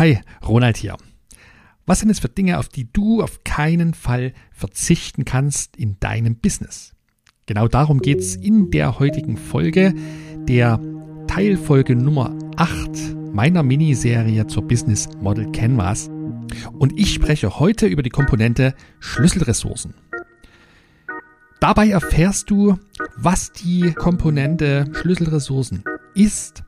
Hi, 0.00 0.18
Ronald 0.48 0.78
hier. 0.78 0.96
Was 1.84 2.00
sind 2.00 2.08
es 2.08 2.20
für 2.20 2.30
Dinge, 2.30 2.58
auf 2.58 2.70
die 2.70 2.90
du 2.90 3.22
auf 3.22 3.44
keinen 3.44 3.92
Fall 3.92 4.32
verzichten 4.50 5.26
kannst 5.26 5.76
in 5.76 6.00
deinem 6.00 6.36
Business? 6.36 6.94
Genau 7.44 7.68
darum 7.68 8.00
geht 8.00 8.20
es 8.20 8.34
in 8.34 8.70
der 8.70 8.98
heutigen 8.98 9.36
Folge, 9.36 9.92
der 10.48 10.80
Teilfolge 11.26 11.96
Nummer 11.96 12.34
8 12.56 13.14
meiner 13.34 13.62
Miniserie 13.62 14.46
zur 14.46 14.66
Business 14.66 15.06
Model 15.20 15.52
Canvas. 15.52 16.08
Und 16.78 16.98
ich 16.98 17.12
spreche 17.12 17.60
heute 17.60 17.86
über 17.86 18.02
die 18.02 18.08
Komponente 18.08 18.74
Schlüsselressourcen. 19.00 19.92
Dabei 21.60 21.90
erfährst 21.90 22.48
du, 22.48 22.78
was 23.18 23.52
die 23.52 23.92
Komponente 23.92 24.90
Schlüsselressourcen 24.94 25.84
ist, 26.14 26.64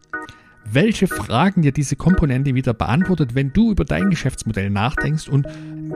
welche 0.65 1.07
Fragen 1.07 1.63
dir 1.63 1.73
diese 1.73 1.97
Komponente 1.97 2.55
wieder 2.55 2.75
beantwortet, 2.75 3.35
wenn 3.35 3.53
du 3.53 3.71
über 3.71 3.85
dein 3.85 4.11
Geschäftsmodell 4.11 4.71
nachdenkst 4.71 5.29
und 5.29 5.46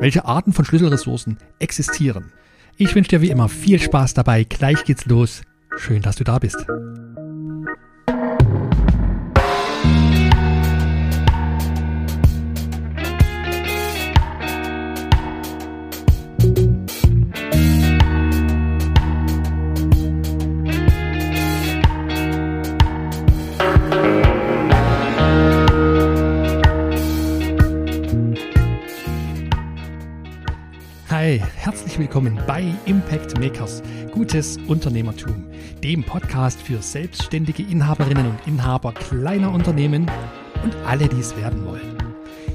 welche 0.01 0.25
Arten 0.25 0.53
von 0.53 0.65
Schlüsselressourcen 0.65 1.39
existieren. 1.59 2.33
Ich 2.77 2.95
wünsche 2.95 3.11
dir 3.11 3.23
wie 3.23 3.31
immer 3.31 3.49
viel 3.49 3.81
Spaß 3.81 4.15
dabei. 4.15 4.45
Gleich 4.45 4.85
geht's 4.85 5.07
los. 5.07 5.43
Schön, 5.79 6.03
dass 6.03 6.17
du 6.17 6.25
da 6.25 6.39
bist. 6.39 6.67
Willkommen 32.17 32.43
bei 32.47 32.73
Impact 32.87 33.39
Makers, 33.39 33.83
gutes 34.11 34.57
Unternehmertum, 34.69 35.45
dem 35.85 36.03
Podcast 36.03 36.59
für 36.63 36.81
selbstständige 36.81 37.63
Inhaberinnen 37.63 38.31
und 38.31 38.39
Inhaber 38.47 38.95
kleiner 38.95 39.53
Unternehmen 39.53 40.11
und 40.65 40.75
alle, 40.87 41.09
die 41.09 41.21
es 41.21 41.37
werden 41.37 41.67
wollen. 41.67 41.99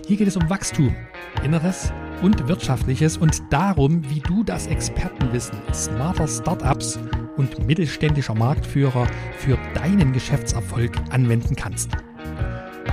Hier 0.08 0.18
geht 0.18 0.28
es 0.28 0.36
um 0.36 0.50
Wachstum, 0.50 0.96
Inneres 1.44 1.94
und 2.24 2.48
Wirtschaftliches 2.48 3.18
und 3.18 3.40
darum, 3.54 4.02
wie 4.10 4.22
du 4.22 4.44
das 4.44 4.66
Expertenwissen 4.66 5.60
smarter 5.72 6.28
Startups 6.28 6.98
und 7.38 7.64
mittelständischer 7.68 8.34
Marktführer 8.34 9.06
für 9.38 9.60
deinen 9.76 10.12
Geschäftserfolg 10.12 10.94
anwenden 11.12 11.56
kannst. 11.56 11.92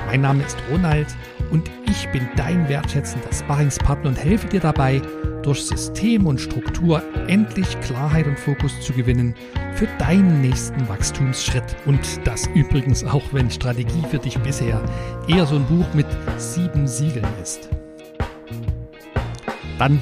Mein 0.05 0.21
Name 0.21 0.45
ist 0.45 0.59
Ronald 0.71 1.09
und 1.51 1.71
ich 1.87 2.07
bin 2.11 2.29
dein 2.37 2.69
wertschätzender 2.69 3.33
Sparringspartner 3.33 4.11
und 4.11 4.23
helfe 4.23 4.49
dir 4.49 4.61
dabei, 4.61 5.01
durch 5.43 5.63
System 5.63 6.27
und 6.27 6.41
Struktur 6.41 7.03
endlich 7.29 7.79
Klarheit 7.81 8.27
und 8.27 8.39
Fokus 8.39 8.81
zu 8.81 8.93
gewinnen 8.93 9.35
für 9.75 9.87
deinen 9.99 10.41
nächsten 10.41 10.89
Wachstumsschritt. 10.89 11.77
Und 11.87 12.01
das 12.25 12.47
übrigens 12.55 13.05
auch, 13.05 13.23
wenn 13.33 13.51
Strategie 13.51 14.03
für 14.11 14.19
dich 14.19 14.39
bisher 14.39 14.83
eher 15.29 15.47
so 15.47 15.57
ein 15.57 15.67
Buch 15.67 15.87
mit 15.95 16.07
sieben 16.37 16.87
Siegeln 16.87 17.27
ist. 17.43 17.69
Dann 19.79 20.01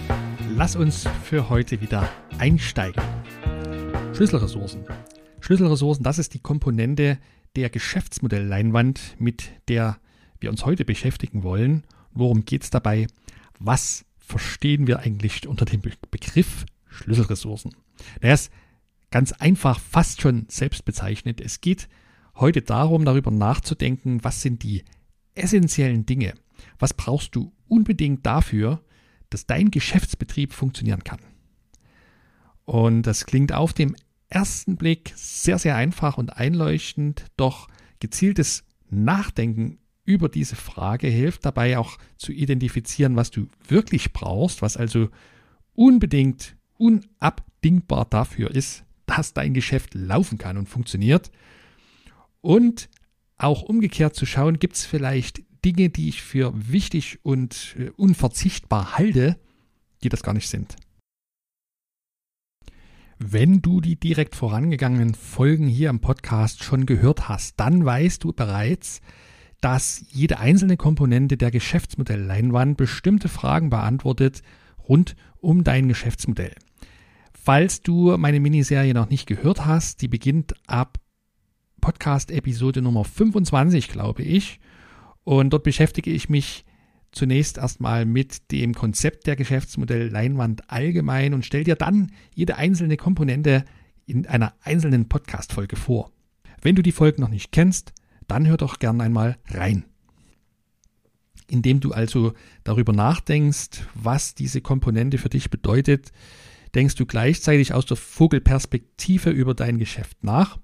lass 0.56 0.76
uns 0.76 1.06
für 1.24 1.50
heute 1.50 1.80
wieder 1.80 2.08
einsteigen. 2.38 3.02
Schlüsselressourcen. 4.14 4.84
Schlüsselressourcen, 5.40 6.02
das 6.02 6.18
ist 6.18 6.34
die 6.34 6.40
Komponente 6.40 7.18
der 7.54 7.70
Geschäftsmodellleinwand, 7.70 9.16
mit 9.18 9.50
der 9.68 9.98
wir 10.40 10.50
uns 10.50 10.64
heute 10.64 10.84
beschäftigen 10.84 11.42
wollen. 11.42 11.84
Worum 12.12 12.44
geht 12.44 12.62
es 12.62 12.70
dabei? 12.70 13.06
Was 13.58 14.04
verstehen 14.26 14.86
wir 14.86 14.98
eigentlich 15.00 15.46
unter 15.46 15.64
dem 15.64 15.80
Begriff 16.10 16.66
Schlüsselressourcen? 16.86 17.74
Er 18.20 18.34
ist 18.34 18.52
ganz 19.10 19.32
einfach 19.32 19.78
fast 19.78 20.20
schon 20.20 20.46
selbst 20.48 20.84
bezeichnet. 20.84 21.40
Es 21.40 21.60
geht 21.60 21.88
heute 22.34 22.60
darum, 22.60 23.04
darüber 23.04 23.30
nachzudenken, 23.30 24.24
was 24.24 24.42
sind 24.42 24.62
die 24.62 24.84
essentiellen 25.34 26.06
Dinge? 26.06 26.34
Was 26.78 26.92
brauchst 26.92 27.36
du 27.36 27.52
unbedingt 27.68 28.26
dafür, 28.26 28.82
dass 29.30 29.46
dein 29.46 29.70
Geschäftsbetrieb 29.70 30.52
funktionieren 30.52 31.04
kann? 31.04 31.20
Und 32.64 33.02
das 33.02 33.26
klingt 33.26 33.52
auf 33.52 33.72
dem 33.72 33.94
ersten 34.28 34.76
Blick 34.76 35.12
sehr, 35.14 35.58
sehr 35.58 35.76
einfach 35.76 36.18
und 36.18 36.30
einleuchtend, 36.30 37.26
doch 37.36 37.68
gezieltes 38.00 38.64
Nachdenken 38.90 39.78
über 40.06 40.28
diese 40.28 40.56
Frage 40.56 41.08
hilft 41.08 41.44
dabei 41.44 41.78
auch 41.78 41.98
zu 42.16 42.32
identifizieren, 42.32 43.16
was 43.16 43.30
du 43.30 43.48
wirklich 43.68 44.12
brauchst, 44.12 44.62
was 44.62 44.76
also 44.76 45.10
unbedingt 45.74 46.56
unabdingbar 46.78 48.06
dafür 48.06 48.50
ist, 48.50 48.84
dass 49.04 49.34
dein 49.34 49.52
Geschäft 49.52 49.94
laufen 49.94 50.38
kann 50.38 50.56
und 50.56 50.68
funktioniert. 50.68 51.30
Und 52.40 52.88
auch 53.36 53.62
umgekehrt 53.62 54.14
zu 54.14 54.24
schauen, 54.24 54.58
gibt 54.58 54.76
es 54.76 54.86
vielleicht 54.86 55.42
Dinge, 55.64 55.90
die 55.90 56.08
ich 56.08 56.22
für 56.22 56.52
wichtig 56.54 57.18
und 57.22 57.76
äh, 57.78 57.90
unverzichtbar 57.90 58.96
halte, 58.96 59.38
die 60.02 60.08
das 60.08 60.22
gar 60.22 60.32
nicht 60.32 60.48
sind. 60.48 60.76
Wenn 63.18 63.62
du 63.62 63.80
die 63.80 63.96
direkt 63.96 64.36
vorangegangenen 64.36 65.14
Folgen 65.14 65.66
hier 65.66 65.90
im 65.90 66.00
Podcast 66.00 66.62
schon 66.62 66.84
gehört 66.86 67.28
hast, 67.28 67.58
dann 67.58 67.84
weißt 67.84 68.22
du 68.22 68.32
bereits, 68.32 69.00
dass 69.60 70.04
jede 70.10 70.38
einzelne 70.38 70.76
Komponente 70.76 71.36
der 71.36 71.50
Geschäftsmodellleinwand 71.50 72.76
bestimmte 72.76 73.28
Fragen 73.28 73.70
beantwortet 73.70 74.42
rund 74.88 75.16
um 75.40 75.64
dein 75.64 75.88
Geschäftsmodell. 75.88 76.54
Falls 77.32 77.80
du 77.80 78.16
meine 78.16 78.40
Miniserie 78.40 78.94
noch 78.94 79.08
nicht 79.08 79.26
gehört 79.26 79.64
hast, 79.64 80.02
die 80.02 80.08
beginnt 80.08 80.54
ab 80.66 80.98
Podcast-Episode 81.80 82.82
Nummer 82.82 83.04
25, 83.04 83.88
glaube 83.88 84.22
ich. 84.22 84.58
Und 85.22 85.50
dort 85.52 85.62
beschäftige 85.62 86.10
ich 86.10 86.28
mich 86.28 86.64
zunächst 87.12 87.58
erstmal 87.58 88.04
mit 88.04 88.50
dem 88.50 88.74
Konzept 88.74 89.26
der 89.26 89.36
Geschäftsmodellleinwand 89.36 90.70
allgemein 90.70 91.34
und 91.34 91.44
stelle 91.44 91.64
dir 91.64 91.76
dann 91.76 92.12
jede 92.34 92.56
einzelne 92.56 92.96
Komponente 92.96 93.64
in 94.04 94.26
einer 94.26 94.54
einzelnen 94.62 95.08
Podcast-Folge 95.08 95.76
vor. 95.76 96.10
Wenn 96.62 96.74
du 96.74 96.82
die 96.82 96.92
Folge 96.92 97.20
noch 97.20 97.28
nicht 97.28 97.52
kennst, 97.52 97.92
dann 98.28 98.46
hör 98.46 98.56
doch 98.56 98.78
gern 98.78 99.00
einmal 99.00 99.38
rein. 99.48 99.84
Indem 101.48 101.80
du 101.80 101.92
also 101.92 102.32
darüber 102.64 102.92
nachdenkst, 102.92 103.82
was 103.94 104.34
diese 104.34 104.60
Komponente 104.60 105.18
für 105.18 105.28
dich 105.28 105.50
bedeutet, 105.50 106.12
denkst 106.74 106.96
du 106.96 107.06
gleichzeitig 107.06 107.72
aus 107.72 107.86
der 107.86 107.96
Vogelperspektive 107.96 109.30
über 109.30 109.54
dein 109.54 109.78
Geschäft 109.78 110.22
nach. 110.22 110.58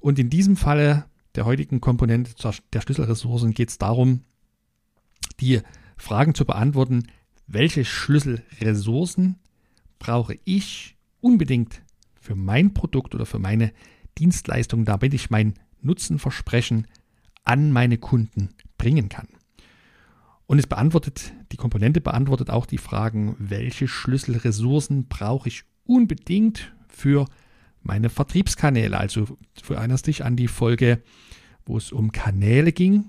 Und 0.00 0.18
in 0.18 0.30
diesem 0.30 0.56
Falle 0.56 1.06
der 1.34 1.44
heutigen 1.44 1.80
Komponente 1.80 2.32
der 2.72 2.80
Schlüsselressourcen 2.80 3.52
geht 3.52 3.68
es 3.68 3.78
darum, 3.78 4.22
die 5.40 5.60
Fragen 5.96 6.34
zu 6.34 6.44
beantworten, 6.44 7.04
welche 7.46 7.84
Schlüsselressourcen 7.84 9.36
brauche 9.98 10.38
ich 10.44 10.96
unbedingt 11.20 11.82
für 12.20 12.34
mein 12.34 12.74
Produkt 12.74 13.14
oder 13.14 13.26
für 13.26 13.38
meine 13.38 13.72
Dienstleistung, 14.18 14.84
damit 14.84 15.14
ich 15.14 15.30
mein 15.30 15.54
Nutzenversprechen 15.80 16.86
an 17.44 17.70
meine 17.72 17.98
Kunden 17.98 18.50
bringen 18.78 19.08
kann. 19.08 19.28
Und 20.46 20.58
es 20.58 20.66
beantwortet, 20.66 21.32
die 21.52 21.56
Komponente 21.56 22.00
beantwortet 22.00 22.50
auch 22.50 22.66
die 22.66 22.78
Fragen, 22.78 23.34
welche 23.38 23.88
Schlüsselressourcen 23.88 25.08
brauche 25.08 25.48
ich 25.48 25.64
unbedingt 25.84 26.72
für 26.88 27.26
meine 27.82 28.10
Vertriebskanäle. 28.10 28.96
Also 28.96 29.26
du 29.66 29.74
erinnerst 29.74 30.06
dich 30.06 30.24
an 30.24 30.36
die 30.36 30.48
Folge, 30.48 31.02
wo 31.64 31.76
es 31.76 31.92
um 31.92 32.12
Kanäle 32.12 32.72
ging. 32.72 33.06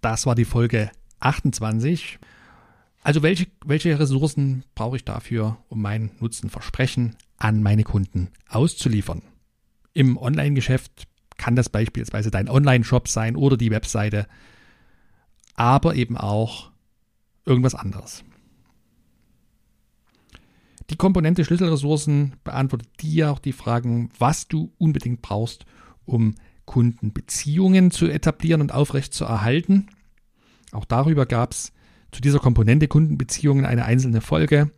Das 0.00 0.26
war 0.26 0.34
die 0.34 0.44
Folge 0.44 0.90
28. 1.20 2.18
Also 3.02 3.22
welche, 3.22 3.46
welche 3.64 3.98
Ressourcen 3.98 4.64
brauche 4.74 4.96
ich 4.96 5.04
dafür, 5.04 5.58
um 5.68 5.82
mein 5.82 6.12
Nutzenversprechen 6.20 7.16
an 7.36 7.62
meine 7.62 7.82
Kunden 7.82 8.28
auszuliefern? 8.48 9.22
Im 9.94 10.16
Online-Geschäft 10.16 11.06
kann 11.36 11.56
das 11.56 11.68
beispielsweise 11.68 12.30
dein 12.30 12.48
Online-Shop 12.48 13.08
sein 13.08 13.36
oder 13.36 13.56
die 13.56 13.70
Webseite, 13.70 14.26
aber 15.54 15.94
eben 15.94 16.16
auch 16.16 16.70
irgendwas 17.44 17.74
anderes. 17.74 18.24
Die 20.90 20.96
Komponente 20.96 21.44
Schlüsselressourcen 21.44 22.34
beantwortet 22.44 22.88
dir 23.00 23.30
auch 23.30 23.38
die 23.38 23.52
Fragen, 23.52 24.10
was 24.18 24.48
du 24.48 24.72
unbedingt 24.78 25.22
brauchst, 25.22 25.64
um 26.04 26.34
Kundenbeziehungen 26.64 27.90
zu 27.90 28.06
etablieren 28.06 28.60
und 28.60 28.72
aufrechtzuerhalten. 28.72 29.88
Auch 30.70 30.84
darüber 30.84 31.26
gab 31.26 31.52
es 31.52 31.72
zu 32.12 32.20
dieser 32.20 32.38
Komponente 32.38 32.88
Kundenbeziehungen 32.88 33.64
eine 33.64 33.84
einzelne 33.84 34.20
Folge. 34.20 34.70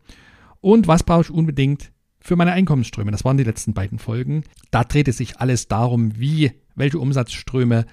Und 0.60 0.88
was 0.88 1.02
brauche 1.02 1.22
ich 1.22 1.30
unbedingt, 1.30 1.90
für 2.24 2.36
meine 2.36 2.52
Einkommensströme. 2.52 3.10
Das 3.10 3.24
waren 3.24 3.36
die 3.36 3.44
letzten 3.44 3.74
beiden 3.74 3.98
Folgen. 3.98 4.44
Da 4.70 4.82
drehte 4.82 5.12
sich 5.12 5.40
alles 5.40 5.68
darum, 5.68 6.18
wie, 6.18 6.52
welche 6.74 6.98
Umsatzströme 6.98 7.84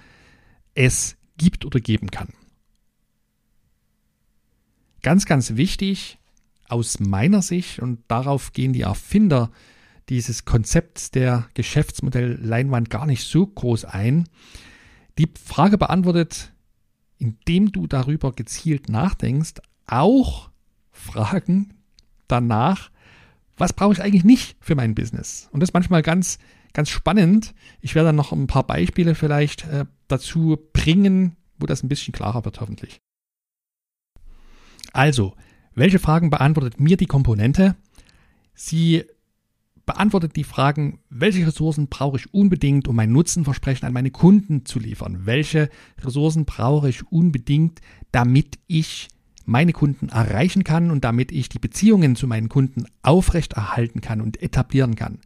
es 0.73 1.17
gibt 1.37 1.65
oder 1.65 1.81
geben 1.81 2.09
kann. 2.09 2.29
Ganz, 5.01 5.25
ganz 5.25 5.57
wichtig 5.57 6.17
aus 6.69 7.01
meiner 7.01 7.41
Sicht 7.41 7.79
und 7.79 7.99
darauf 8.07 8.53
gehen 8.53 8.71
die 8.71 8.81
Erfinder 8.81 9.51
dieses 10.07 10.45
Konzepts 10.45 11.11
der 11.11 11.49
Geschäftsmodell 11.53 12.39
Leinwand 12.41 12.89
gar 12.89 13.05
nicht 13.05 13.25
so 13.25 13.45
groß 13.45 13.83
ein. 13.83 14.29
Die 15.17 15.29
Frage 15.43 15.77
beantwortet, 15.77 16.53
indem 17.17 17.73
du 17.73 17.85
darüber 17.85 18.31
gezielt 18.31 18.87
nachdenkst, 18.87 19.55
auch 19.87 20.49
Fragen 20.91 21.73
danach, 22.29 22.91
was 23.61 23.73
brauche 23.73 23.93
ich 23.93 24.01
eigentlich 24.01 24.23
nicht 24.23 24.57
für 24.59 24.73
mein 24.73 24.95
Business? 24.95 25.47
Und 25.51 25.59
das 25.59 25.69
ist 25.69 25.73
manchmal 25.75 26.01
ganz, 26.01 26.39
ganz 26.73 26.89
spannend. 26.89 27.53
Ich 27.79 27.93
werde 27.93 28.07
dann 28.07 28.15
noch 28.15 28.31
ein 28.31 28.47
paar 28.47 28.65
Beispiele 28.65 29.13
vielleicht 29.13 29.67
äh, 29.67 29.85
dazu 30.07 30.57
bringen, 30.73 31.35
wo 31.59 31.67
das 31.67 31.83
ein 31.83 31.87
bisschen 31.87 32.11
klarer 32.11 32.43
wird, 32.43 32.59
hoffentlich. 32.59 33.01
Also, 34.93 35.35
welche 35.75 35.99
Fragen 35.99 36.31
beantwortet 36.31 36.79
mir 36.79 36.97
die 36.97 37.05
Komponente? 37.05 37.75
Sie 38.55 39.03
beantwortet 39.85 40.35
die 40.37 40.43
Fragen, 40.43 40.99
welche 41.09 41.45
Ressourcen 41.45 41.87
brauche 41.87 42.17
ich 42.17 42.33
unbedingt, 42.33 42.87
um 42.87 42.95
mein 42.95 43.11
Nutzenversprechen 43.11 43.85
an 43.85 43.93
meine 43.93 44.09
Kunden 44.09 44.65
zu 44.65 44.79
liefern? 44.79 45.27
Welche 45.27 45.69
Ressourcen 46.03 46.45
brauche 46.45 46.89
ich 46.89 47.11
unbedingt, 47.11 47.79
damit 48.11 48.57
ich 48.65 49.09
meine 49.51 49.73
Kunden 49.73 50.09
erreichen 50.09 50.63
kann 50.63 50.89
und 50.89 51.03
damit 51.03 51.31
ich 51.31 51.49
die 51.49 51.59
Beziehungen 51.59 52.15
zu 52.15 52.25
meinen 52.25 52.49
Kunden 52.49 52.85
aufrechterhalten 53.03 54.01
kann 54.01 54.21
und 54.21 54.41
etablieren 54.41 54.95
kann? 54.95 55.19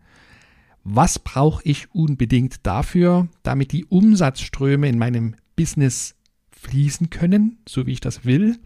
Was 0.83 1.19
brauche 1.19 1.63
ich 1.63 1.93
unbedingt 1.93 2.65
dafür, 2.65 3.27
damit 3.43 3.71
die 3.71 3.85
Umsatzströme 3.85 4.89
in 4.89 4.97
meinem 4.97 5.35
Business 5.55 6.15
fließen 6.51 7.09
können, 7.09 7.59
so 7.67 7.87
wie 7.87 7.93
ich 7.93 8.01
das 8.01 8.25
will? 8.25 8.59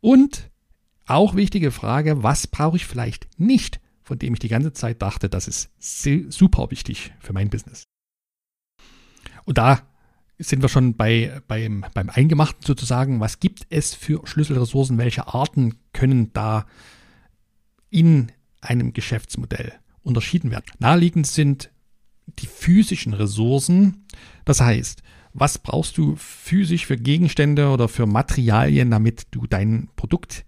Und 0.00 0.50
auch 1.06 1.34
wichtige 1.34 1.70
Frage, 1.70 2.22
was 2.22 2.46
brauche 2.46 2.76
ich 2.76 2.86
vielleicht 2.86 3.28
nicht, 3.38 3.80
von 4.02 4.18
dem 4.18 4.34
ich 4.34 4.40
die 4.40 4.48
ganze 4.48 4.72
Zeit 4.72 5.02
dachte, 5.02 5.28
das 5.28 5.48
ist 5.48 5.70
super 6.32 6.70
wichtig 6.70 7.12
für 7.20 7.32
mein 7.32 7.50
Business. 7.50 7.84
Und 9.44 9.58
da 9.58 9.82
sind 10.38 10.62
wir 10.62 10.68
schon 10.68 10.94
bei, 10.94 11.40
beim, 11.46 11.84
beim 11.94 12.10
Eingemachten 12.10 12.62
sozusagen. 12.64 13.20
Was 13.20 13.40
gibt 13.40 13.66
es 13.70 13.94
für 13.94 14.26
Schlüsselressourcen? 14.26 14.98
Welche 14.98 15.28
Arten 15.28 15.76
können 15.92 16.32
da 16.32 16.66
in 17.90 18.32
einem 18.60 18.92
Geschäftsmodell 18.92 19.72
unterschieden 20.02 20.50
werden? 20.50 20.66
Naheliegend 20.78 21.26
sind 21.26 21.70
die 22.38 22.46
physischen 22.46 23.14
Ressourcen. 23.14 24.06
Das 24.44 24.60
heißt, 24.60 25.02
was 25.32 25.58
brauchst 25.58 25.98
du 25.98 26.16
physisch 26.16 26.86
für 26.86 26.96
Gegenstände 26.96 27.68
oder 27.68 27.88
für 27.88 28.06
Materialien, 28.06 28.90
damit 28.90 29.26
du 29.30 29.46
dein 29.46 29.88
Produkt 29.96 30.44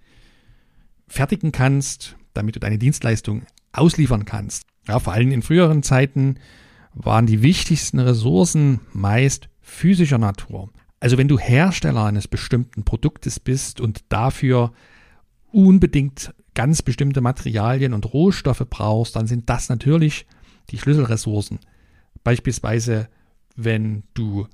fertigen 1.09 1.53
kannst, 1.53 2.17
damit 2.35 2.57
du 2.57 2.61
deine 2.61 2.79
Dienstleistung 2.79 3.43
ausliefern 3.73 4.25
kannst. 4.25 4.65
Ja, 4.89 4.99
vor 4.99 5.13
allem 5.13 5.33
in 5.33 5.43
früheren 5.43 5.83
Zeiten 5.83 6.37
waren 6.95 7.27
die 7.27 7.43
wichtigsten 7.43 7.99
Ressourcen 7.99 8.81
meist 8.93 9.49
physischer 9.67 10.19
Natur. 10.19 10.71
Also 11.01 11.19
wenn 11.19 11.29
du 11.29 11.39
Hersteller 11.39 12.05
eines 12.05 12.29
bestimmten 12.29 12.85
Produktes 12.85 13.41
bist 13.41 13.81
und 13.81 14.05
dafür 14.09 14.73
unbedingt 15.53 16.33
ganz 16.55 16.83
bestimmte 16.83 17.21
Materialien 17.21 17.93
und 17.93 18.13
Rohstoffe 18.13 18.65
brauchst, 18.71 19.17
dann 19.17 19.27
sind 19.27 19.51
das 19.51 19.69
natürlich 19.69 20.27
die 20.71 20.79
Schlüsselressourcen. 20.79 21.59
Beispielsweise, 22.25 23.09
wenn 23.57 24.05
du 24.15 24.47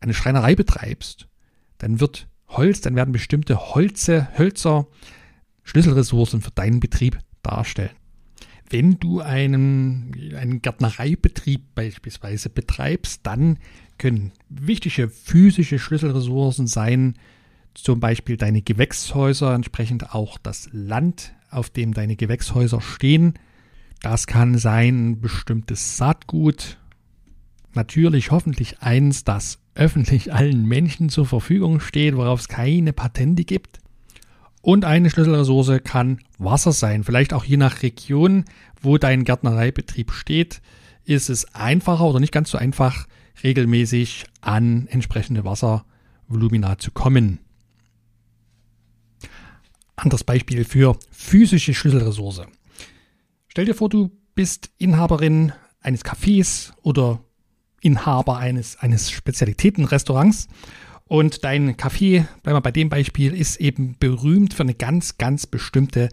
eine 0.00 0.14
Schreinerei 0.14 0.54
betreibst, 0.54 1.26
dann 1.78 1.98
wird 1.98 2.28
Holz, 2.48 2.82
dann 2.82 2.94
werden 2.94 3.12
bestimmte 3.12 3.74
Holze, 3.74 4.28
Hölzer 4.38 4.86
Schlüsselressourcen 5.62 6.42
für 6.42 6.50
deinen 6.50 6.78
Betrieb 6.78 7.18
darstellen. 7.42 7.96
Wenn 8.70 8.98
du 8.98 9.20
einen, 9.20 10.14
einen 10.36 10.62
Gärtnereibetrieb 10.62 11.74
beispielsweise 11.74 12.50
betreibst, 12.50 13.20
dann 13.24 13.58
können 13.98 14.32
wichtige 14.48 15.08
physische 15.08 15.78
Schlüsselressourcen 15.78 16.66
sein, 16.66 17.14
zum 17.74 18.00
Beispiel 18.00 18.36
deine 18.36 18.62
Gewächshäuser, 18.62 19.54
entsprechend 19.54 20.14
auch 20.14 20.38
das 20.38 20.68
Land, 20.72 21.34
auf 21.50 21.70
dem 21.70 21.92
deine 21.94 22.16
Gewächshäuser 22.16 22.80
stehen. 22.80 23.34
Das 24.00 24.26
kann 24.26 24.58
sein 24.58 25.20
bestimmtes 25.20 25.96
Saatgut, 25.96 26.78
natürlich 27.74 28.30
hoffentlich 28.30 28.80
eins, 28.80 29.24
das 29.24 29.58
öffentlich 29.74 30.32
allen 30.32 30.66
Menschen 30.66 31.08
zur 31.08 31.26
Verfügung 31.26 31.80
steht, 31.80 32.16
worauf 32.16 32.40
es 32.40 32.48
keine 32.48 32.92
Patente 32.92 33.44
gibt. 33.44 33.80
Und 34.62 34.84
eine 34.84 35.10
Schlüsselressource 35.10 35.82
kann 35.84 36.20
Wasser 36.38 36.72
sein. 36.72 37.04
Vielleicht 37.04 37.34
auch 37.34 37.44
je 37.44 37.56
nach 37.56 37.82
Region, 37.82 38.44
wo 38.80 38.96
dein 38.98 39.24
Gärtnereibetrieb 39.24 40.12
steht, 40.12 40.62
ist 41.04 41.28
es 41.28 41.54
einfacher 41.54 42.04
oder 42.04 42.20
nicht 42.20 42.32
ganz 42.32 42.50
so 42.50 42.56
einfach, 42.56 43.06
regelmäßig 43.42 44.24
an 44.40 44.86
entsprechende 44.88 45.44
Wasservolumina 45.44 46.78
zu 46.78 46.90
kommen. 46.90 47.40
Anderes 49.96 50.24
Beispiel 50.24 50.64
für 50.64 50.98
physische 51.10 51.74
Schlüsselressource. 51.74 52.42
Stell 53.48 53.64
dir 53.64 53.74
vor, 53.74 53.88
du 53.88 54.10
bist 54.34 54.70
Inhaberin 54.78 55.52
eines 55.80 56.04
Cafés 56.04 56.72
oder 56.82 57.20
Inhaber 57.80 58.38
eines, 58.38 58.76
eines 58.76 59.10
Spezialitätenrestaurants 59.10 60.48
und 61.06 61.44
dein 61.44 61.76
Kaffee, 61.76 62.26
bleiben 62.42 62.56
wir 62.56 62.62
bei 62.62 62.72
dem 62.72 62.88
Beispiel, 62.88 63.34
ist 63.34 63.56
eben 63.60 63.96
berühmt 63.98 64.54
für 64.54 64.62
eine 64.62 64.74
ganz, 64.74 65.18
ganz 65.18 65.46
bestimmte 65.46 66.08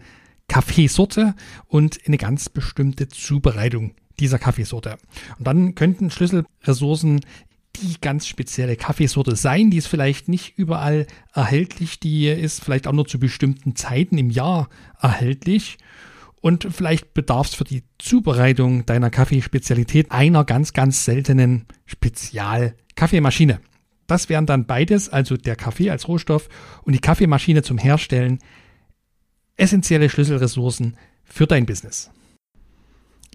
Kaffeesorte 0.48 1.34
und 1.66 1.98
eine 2.06 2.18
ganz 2.18 2.50
bestimmte 2.50 3.08
Zubereitung 3.08 3.94
dieser 4.20 4.38
Kaffeesorte. 4.38 4.98
Und 5.38 5.46
dann 5.46 5.74
könnten 5.74 6.10
Schlüsselressourcen 6.10 7.20
die 7.76 7.96
ganz 8.00 8.26
spezielle 8.26 8.76
Kaffeesorte 8.76 9.36
sein. 9.36 9.70
Die 9.70 9.78
ist 9.78 9.86
vielleicht 9.86 10.28
nicht 10.28 10.58
überall 10.58 11.06
erhältlich. 11.32 12.00
Die 12.00 12.28
ist 12.28 12.62
vielleicht 12.62 12.86
auch 12.86 12.92
nur 12.92 13.06
zu 13.06 13.18
bestimmten 13.18 13.76
Zeiten 13.76 14.18
im 14.18 14.30
Jahr 14.30 14.68
erhältlich. 15.00 15.78
Und 16.40 16.66
vielleicht 16.70 17.14
bedarf 17.14 17.48
es 17.48 17.54
für 17.54 17.64
die 17.64 17.84
Zubereitung 17.98 18.84
deiner 18.84 19.10
Kaffeespezialität 19.10 20.10
einer 20.10 20.44
ganz, 20.44 20.72
ganz 20.72 21.04
seltenen 21.04 21.66
Spezial-Kaffeemaschine. 21.86 23.60
Das 24.08 24.28
wären 24.28 24.46
dann 24.46 24.66
beides, 24.66 25.08
also 25.08 25.36
der 25.36 25.56
Kaffee 25.56 25.90
als 25.90 26.08
Rohstoff 26.08 26.48
und 26.82 26.94
die 26.94 26.98
Kaffeemaschine 26.98 27.62
zum 27.62 27.78
Herstellen, 27.78 28.40
essentielle 29.56 30.10
Schlüsselressourcen 30.10 30.96
für 31.24 31.46
dein 31.46 31.64
Business. 31.64 32.10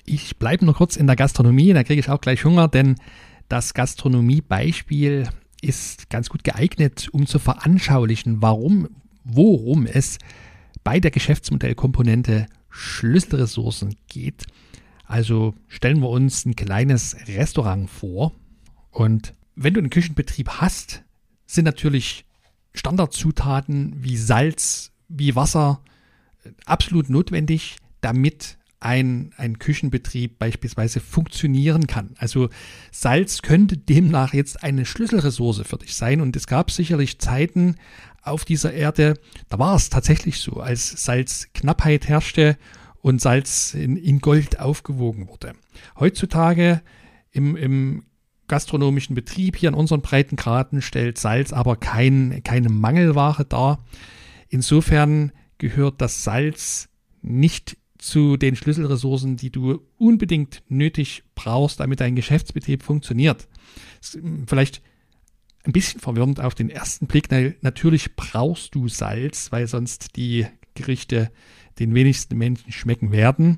Ich 0.09 0.37
bleibe 0.37 0.63
nur 0.63 0.73
kurz 0.73 0.95
in 0.95 1.05
der 1.05 1.17
Gastronomie, 1.17 1.73
da 1.73 1.83
kriege 1.83 1.99
ich 1.99 2.09
auch 2.09 2.21
gleich 2.21 2.45
Hunger, 2.45 2.69
denn 2.69 2.95
das 3.49 3.73
Gastronomiebeispiel 3.73 5.27
ist 5.61 6.09
ganz 6.09 6.29
gut 6.29 6.45
geeignet, 6.45 7.09
um 7.11 7.27
zu 7.27 7.39
veranschaulichen, 7.39 8.41
warum, 8.41 8.87
worum 9.25 9.85
es 9.85 10.17
bei 10.85 11.01
der 11.01 11.11
Geschäftsmodellkomponente 11.11 12.45
Schlüsselressourcen 12.69 13.95
geht. 14.07 14.45
Also 15.03 15.55
stellen 15.67 15.99
wir 15.99 16.09
uns 16.09 16.45
ein 16.45 16.55
kleines 16.55 17.17
Restaurant 17.27 17.89
vor 17.89 18.31
und 18.91 19.33
wenn 19.55 19.73
du 19.73 19.81
einen 19.81 19.89
Küchenbetrieb 19.89 20.47
hast, 20.61 21.03
sind 21.45 21.65
natürlich 21.65 22.23
Standardzutaten 22.73 24.01
wie 24.01 24.15
Salz, 24.15 24.93
wie 25.09 25.35
Wasser 25.35 25.81
äh, 26.45 26.51
absolut 26.65 27.09
notwendig, 27.09 27.75
damit 27.99 28.57
ein, 28.79 29.31
ein 29.37 29.57
Küchenbetrieb 29.59 30.37
beispielsweise 30.37 30.99
funktionieren 30.99 31.87
kann. 31.87 32.15
Also 32.17 32.49
Salz 32.91 33.41
könnte 33.41 33.77
demnach 33.77 34.33
jetzt 34.33 34.63
eine 34.63 34.85
Schlüsselressource 34.85 35.63
für 35.65 35.77
dich 35.77 35.95
sein. 35.95 36.21
Und 36.21 36.35
es 36.35 36.47
gab 36.47 36.69
sicherlich 36.69 37.19
Zeiten 37.19 37.75
auf 38.21 38.45
dieser 38.45 38.73
Erde, 38.73 39.15
da 39.49 39.57
war 39.57 39.75
es 39.75 39.89
tatsächlich 39.89 40.39
so, 40.39 40.59
als 40.59 40.89
Salzknappheit 41.05 42.07
herrschte 42.07 42.57
und 43.01 43.21
Salz 43.21 43.73
in, 43.73 43.95
in 43.95 44.19
Gold 44.19 44.59
aufgewogen 44.59 45.29
wurde. 45.29 45.53
Heutzutage 45.99 46.81
im, 47.31 47.55
im 47.55 48.03
gastronomischen 48.47 49.15
Betrieb 49.15 49.55
hier 49.55 49.69
in 49.69 49.75
unseren 49.75 50.01
Breitengraden 50.01 50.81
stellt 50.81 51.17
Salz 51.17 51.53
aber 51.53 51.77
kein, 51.77 52.41
keine 52.43 52.69
Mangelware 52.69 53.45
dar. 53.45 53.83
Insofern 54.49 55.31
gehört 55.57 56.01
das 56.01 56.23
Salz 56.23 56.89
nicht 57.21 57.76
zu 57.97 58.37
den 58.37 58.55
Schlüsselressourcen, 58.55 59.37
die 59.37 59.51
du 59.51 59.81
unbedingt 59.97 60.63
nötig 60.69 61.23
brauchst, 61.35 61.79
damit 61.79 61.99
dein 61.99 62.15
Geschäftsbetrieb 62.15 62.83
funktioniert. 62.83 63.47
Vielleicht 64.47 64.81
ein 65.63 65.71
bisschen 65.71 65.99
verwirrend 65.99 66.39
auf 66.39 66.55
den 66.55 66.69
ersten 66.69 67.07
Blick. 67.07 67.29
Natürlich 67.61 68.15
brauchst 68.15 68.75
du 68.75 68.87
Salz, 68.87 69.51
weil 69.51 69.67
sonst 69.67 70.15
die 70.15 70.47
Gerichte 70.75 71.31
den 71.79 71.93
wenigsten 71.93 72.37
Menschen 72.37 72.71
schmecken 72.71 73.11
werden. 73.11 73.57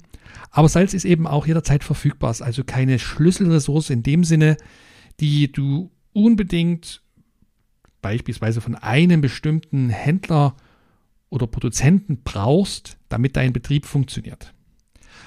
Aber 0.51 0.69
Salz 0.69 0.93
ist 0.93 1.05
eben 1.05 1.27
auch 1.27 1.47
jederzeit 1.47 1.83
verfügbar, 1.83 2.31
ist 2.31 2.41
also 2.41 2.63
keine 2.63 2.99
Schlüsselressource 2.99 3.89
in 3.89 4.03
dem 4.03 4.23
Sinne, 4.23 4.57
die 5.19 5.51
du 5.51 5.91
unbedingt 6.13 7.01
beispielsweise 8.01 8.61
von 8.61 8.75
einem 8.75 9.21
bestimmten 9.21 9.89
Händler 9.89 10.55
oder 11.29 11.47
Produzenten 11.47 12.21
brauchst, 12.23 12.98
damit 13.09 13.35
dein 13.35 13.53
Betrieb 13.53 13.85
funktioniert. 13.85 14.53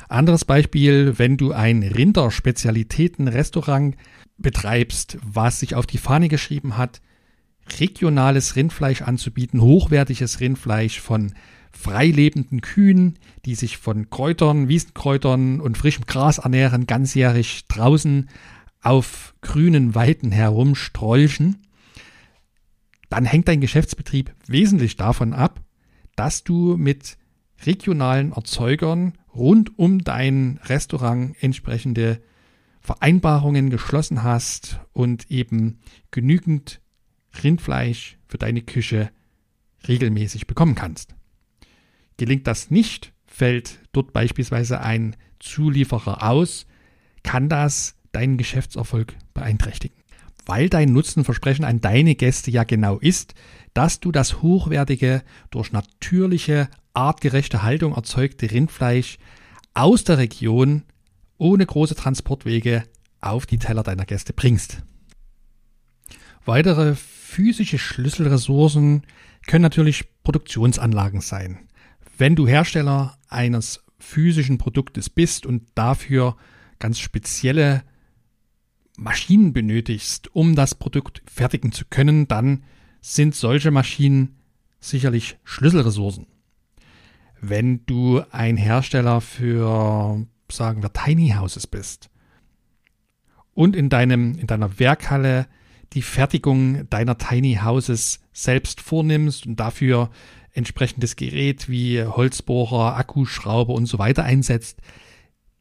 Anderes 0.08 0.44
Beispiel, 0.44 1.18
wenn 1.18 1.36
du 1.36 1.52
ein 1.52 1.82
Rinderspezialitäten-Restaurant 1.82 3.96
betreibst, 4.38 5.18
was 5.22 5.60
sich 5.60 5.74
auf 5.74 5.86
die 5.86 5.98
Fahne 5.98 6.28
geschrieben 6.28 6.76
hat, 6.76 7.00
regionales 7.78 8.56
Rindfleisch 8.56 9.02
anzubieten, 9.02 9.60
hochwertiges 9.60 10.40
Rindfleisch 10.40 11.00
von 11.00 11.32
freilebenden 11.70 12.60
Kühen, 12.60 13.18
die 13.46 13.54
sich 13.54 13.78
von 13.78 14.10
Kräutern, 14.10 14.68
Wiesenkräutern 14.68 15.60
und 15.60 15.78
frischem 15.78 16.04
Gras 16.06 16.38
ernähren, 16.38 16.86
ganzjährig 16.86 17.66
draußen 17.68 18.28
auf 18.82 19.34
grünen 19.40 19.94
Weiden 19.94 20.32
herumstrolchen, 20.32 21.58
dann 23.08 23.24
hängt 23.24 23.48
dein 23.48 23.60
Geschäftsbetrieb 23.60 24.34
wesentlich 24.46 24.96
davon 24.96 25.32
ab, 25.32 25.60
dass 26.16 26.44
du 26.44 26.76
mit 26.76 27.16
regionalen 27.64 28.33
Erzeugern 28.33 29.14
rund 29.35 29.78
um 29.78 30.02
dein 30.04 30.61
Restaurant 30.64 31.35
entsprechende 31.42 32.23
Vereinbarungen 32.81 33.71
geschlossen 33.71 34.23
hast 34.23 34.81
und 34.92 35.31
eben 35.31 35.81
genügend 36.11 36.81
Rindfleisch 37.42 38.19
für 38.26 38.38
deine 38.38 38.62
Küche 38.62 39.11
regelmäßig 39.87 40.47
bekommen 40.47 40.75
kannst. 40.75 41.14
Gelingt 42.16 42.47
das 42.47 42.71
nicht, 42.71 43.12
fällt 43.26 43.81
dort 43.92 44.12
beispielsweise 44.12 44.81
ein 44.81 45.16
Zulieferer 45.38 46.28
aus, 46.28 46.66
kann 47.23 47.49
das 47.49 47.97
deinen 48.12 48.37
Geschäftserfolg 48.37 49.14
beeinträchtigen. 49.33 49.97
Weil 50.45 50.69
dein 50.69 50.92
Nutzenversprechen 50.92 51.64
an 51.64 51.81
deine 51.81 52.16
Gäste 52.16 52.50
ja 52.50 52.64
genau 52.64 52.99
ist, 52.99 53.35
dass 53.75 54.00
du 54.00 54.12
das 54.12 54.42
hochwertige, 54.42 55.23
durch 55.50 55.73
natürliche, 55.73 56.69
artgerechte 56.94 57.62
Haltung 57.62 57.94
erzeugte 57.94 58.50
Rindfleisch 58.50 59.18
aus 59.75 60.04
der 60.04 60.18
Region 60.18 60.82
ohne 61.38 61.66
große 61.66 61.94
Transportwege 61.94 62.84
auf 63.20 63.46
die 63.46 63.58
Teller 63.58 63.82
deiner 63.82 64.04
Gäste 64.04 64.32
bringst. 64.32 64.82
Weitere 66.44 66.94
physische 66.94 67.78
Schlüsselressourcen 67.78 69.02
können 69.46 69.62
natürlich 69.62 70.04
Produktionsanlagen 70.22 71.20
sein. 71.20 71.68
Wenn 72.18 72.37
du 72.37 72.46
Hersteller 72.46 73.16
eines 73.28 73.84
physischen 73.99 74.58
Produktes 74.58 75.08
bist 75.08 75.46
und 75.46 75.64
dafür 75.75 76.37
ganz 76.78 76.99
spezielle 76.99 77.84
Maschinen 78.96 79.52
benötigst, 79.52 80.34
um 80.34 80.54
das 80.54 80.75
Produkt 80.75 81.22
fertigen 81.26 81.72
zu 81.72 81.84
können, 81.88 82.28
dann 82.28 82.64
sind 83.00 83.34
solche 83.34 83.70
Maschinen 83.70 84.37
sicherlich 84.80 85.38
Schlüsselressourcen. 85.44 86.26
Wenn 87.42 87.84
du 87.87 88.22
ein 88.30 88.56
Hersteller 88.56 89.20
für, 89.20 90.25
sagen 90.50 90.82
wir, 90.82 90.92
Tiny 90.92 91.34
Houses 91.37 91.66
bist 91.66 92.08
und 93.52 93.76
in 93.76 93.88
deinem, 93.88 94.38
in 94.38 94.46
deiner 94.46 94.78
Werkhalle 94.78 95.49
die 95.92 96.02
Fertigung 96.02 96.88
deiner 96.88 97.18
Tiny 97.18 97.58
Houses 97.62 98.20
selbst 98.32 98.80
vornimmst 98.80 99.46
und 99.46 99.56
dafür 99.61 100.11
entsprechendes 100.52 101.16
Gerät 101.16 101.68
wie 101.68 102.04
Holzbohrer, 102.04 102.96
Akkuschrauber 102.96 103.75
und 103.75 103.87
so 103.87 103.99
weiter 103.99 104.22
einsetzt, 104.22 104.78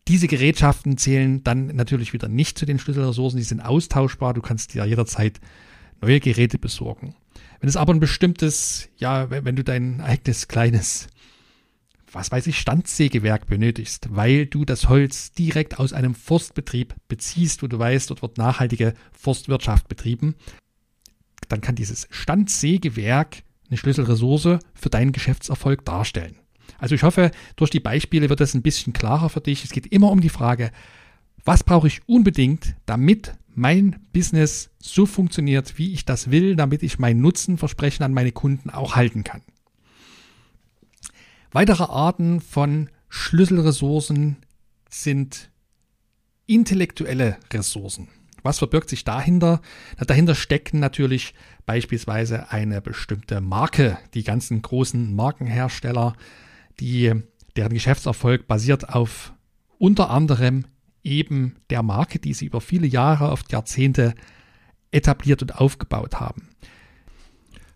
diese 0.07 0.27
Gerätschaften 0.27 0.97
zählen 0.97 1.43
dann 1.43 1.67
natürlich 1.67 2.13
wieder 2.13 2.27
nicht 2.27 2.57
zu 2.57 2.65
den 2.65 2.79
Schlüsselressourcen, 2.79 3.38
die 3.38 3.43
sind 3.43 3.61
austauschbar, 3.61 4.33
du 4.33 4.41
kannst 4.41 4.73
dir 4.73 4.85
jederzeit 4.85 5.39
neue 6.01 6.19
Geräte 6.19 6.57
besorgen. 6.57 7.15
Wenn 7.59 7.69
es 7.69 7.77
aber 7.77 7.93
ein 7.93 8.00
bestimmtes, 8.00 8.89
ja, 8.97 9.29
wenn 9.29 9.55
du 9.55 9.63
dein 9.63 10.01
eigenes 10.01 10.47
kleines, 10.47 11.07
was 12.11 12.31
weiß 12.31 12.47
ich, 12.47 12.59
Standsägewerk 12.59 13.47
benötigst, 13.47 14.07
weil 14.11 14.45
du 14.45 14.65
das 14.65 14.89
Holz 14.89 15.31
direkt 15.31 15.79
aus 15.79 15.93
einem 15.93 16.15
Forstbetrieb 16.15 16.95
beziehst, 17.07 17.63
wo 17.63 17.67
du 17.67 17.79
weißt, 17.79 18.09
dort 18.09 18.21
wird 18.21 18.37
nachhaltige 18.37 18.93
Forstwirtschaft 19.11 19.87
betrieben, 19.87 20.35
dann 21.47 21.61
kann 21.61 21.75
dieses 21.75 22.07
Standsägewerk 22.11 23.43
eine 23.69 23.77
Schlüsselressource 23.77 24.59
für 24.73 24.89
deinen 24.89 25.11
Geschäftserfolg 25.11 25.85
darstellen. 25.85 26.35
Also 26.77 26.95
ich 26.95 27.03
hoffe, 27.03 27.31
durch 27.55 27.69
die 27.69 27.79
Beispiele 27.79 28.29
wird 28.29 28.39
das 28.39 28.53
ein 28.53 28.61
bisschen 28.61 28.93
klarer 28.93 29.29
für 29.29 29.41
dich. 29.41 29.63
Es 29.63 29.71
geht 29.71 29.87
immer 29.87 30.11
um 30.11 30.21
die 30.21 30.29
Frage, 30.29 30.71
was 31.43 31.63
brauche 31.63 31.87
ich 31.87 32.01
unbedingt, 32.07 32.75
damit 32.85 33.33
mein 33.53 33.99
Business 34.13 34.69
so 34.79 35.05
funktioniert, 35.05 35.77
wie 35.77 35.93
ich 35.93 36.05
das 36.05 36.31
will, 36.31 36.55
damit 36.55 36.83
ich 36.83 36.99
mein 36.99 37.19
Nutzenversprechen 37.19 38.03
an 38.03 38.13
meine 38.13 38.31
Kunden 38.31 38.69
auch 38.69 38.95
halten 38.95 39.23
kann. 39.23 39.41
Weitere 41.51 41.84
Arten 41.84 42.39
von 42.39 42.89
Schlüsselressourcen 43.10 44.38
sind 44.89 45.51
intellektuelle 46.46 47.38
Ressourcen. 47.51 48.08
Was 48.41 48.60
verbirgt 48.60 48.89
sich 48.89 49.03
dahinter? 49.03 49.62
Na, 49.98 50.05
dahinter 50.05 50.34
stecken 50.34 50.79
natürlich 50.79 51.34
beispielsweise 51.65 52.51
eine 52.51 52.81
bestimmte 52.81 53.41
Marke. 53.41 53.98
Die 54.13 54.24
ganzen 54.24 54.62
großen 54.62 55.13
Markenhersteller 55.13 56.15
die, 56.79 57.13
deren 57.55 57.74
Geschäftserfolg 57.74 58.48
basiert 58.48 58.89
auf 58.89 59.34
unter 59.77 60.10
anderem 60.10 60.65
eben 61.03 61.58
der 61.70 61.84
Marke, 61.84 62.20
die 62.20 62.34
sie 62.34 62.46
über 62.46 62.62
viele 62.62 62.88
Jahre, 62.88 63.29
oft 63.29 63.51
Jahrzehnte 63.51 64.15
etabliert 64.91 65.41
und 65.41 65.55
aufgebaut 65.55 66.20
haben. 66.20 66.50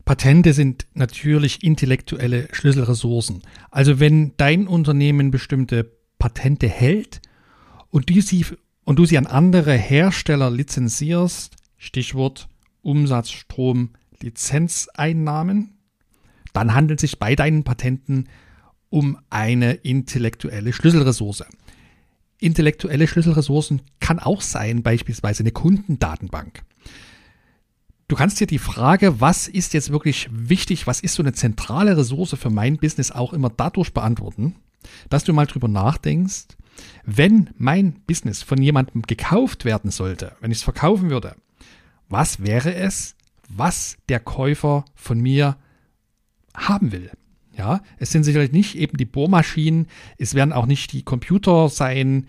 Patente 0.06 0.54
sind 0.54 0.86
natürlich 0.94 1.64
intellektuelle 1.64 2.48
Schlüsselressourcen. 2.52 3.42
Also 3.72 4.00
wenn 4.00 4.34
dein 4.38 4.68
Unternehmen 4.68 5.32
bestimmte 5.32 5.92
Patente 6.20 6.68
hält 6.68 7.22
und, 7.90 8.10
die 8.10 8.22
sie, 8.22 8.46
und 8.84 9.00
du 9.00 9.06
sie 9.06 9.18
an 9.18 9.26
andere 9.26 9.74
Hersteller 9.74 10.52
lizenzierst, 10.52 11.56
Stichwort 11.78 12.48
Umsatzstrom, 12.84 13.90
Lizenzeinnahmen, 14.22 15.72
dann 16.54 16.76
handelt 16.76 17.00
es 17.00 17.12
sich 17.12 17.20
bei 17.20 17.36
deinen 17.36 17.64
Patenten 17.64 18.30
um 18.90 19.18
eine 19.32 19.74
intellektuelle 19.74 20.72
Schlüsselressource. 20.72 21.46
Intellektuelle 22.38 23.08
Schlüsselressourcen 23.08 23.82
kann 24.00 24.20
auch 24.20 24.42
sein, 24.42 24.84
beispielsweise 24.84 25.42
eine 25.42 25.52
Kundendatenbank. 25.52 26.64
Du 28.08 28.16
kannst 28.16 28.40
dir 28.40 28.46
die 28.46 28.60
Frage, 28.60 29.20
was 29.20 29.48
ist 29.48 29.74
jetzt 29.74 29.92
wirklich 29.92 30.30
wichtig, 30.32 30.86
was 30.86 31.00
ist 31.00 31.16
so 31.16 31.24
eine 31.24 31.34
zentrale 31.34 31.98
Ressource 31.98 32.36
für 32.38 32.52
mein 32.52 32.78
Business 32.78 33.12
auch 33.12 33.34
immer 33.34 33.50
dadurch 33.50 33.94
beantworten, 33.94 34.56
dass 35.10 35.24
du 35.24 35.34
mal 35.34 35.48
drüber 35.48 35.68
nachdenkst, 35.68 36.50
wenn 37.04 37.50
mein 37.58 38.02
Business 38.06 38.44
von 38.44 38.62
jemandem 38.62 39.02
gekauft 39.02 39.66
werden 39.66 39.90
sollte, 39.90 40.34
wenn 40.40 40.52
ich 40.52 40.60
es 40.60 40.64
verkaufen 40.64 41.10
würde, 41.10 41.36
was 42.08 42.44
wäre 42.44 42.76
es, 42.76 43.16
was 43.50 43.98
der 44.08 44.20
Käufer 44.20 44.86
von 44.94 45.20
mir 45.20 45.58
haben 46.56 46.92
will? 46.92 47.10
Ja, 47.58 47.82
es 47.98 48.12
sind 48.12 48.24
sicherlich 48.24 48.52
nicht 48.52 48.76
eben 48.76 48.98
die 48.98 49.06
Bohrmaschinen, 49.06 49.88
es 50.20 50.36
werden 50.36 50.54
auch 50.54 50.68
nicht 50.68 50.92
die 50.92 51.04
Computer 51.04 51.70
sein, 51.70 52.28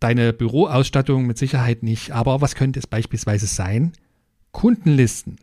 deine 0.00 0.32
Büroausstattung 0.32 1.26
mit 1.26 1.38
Sicherheit 1.38 1.84
nicht, 1.84 2.10
aber 2.10 2.40
was 2.40 2.56
könnte 2.56 2.80
es 2.80 2.88
beispielsweise 2.88 3.46
sein? 3.46 3.92
Kundenlisten. 4.52 5.36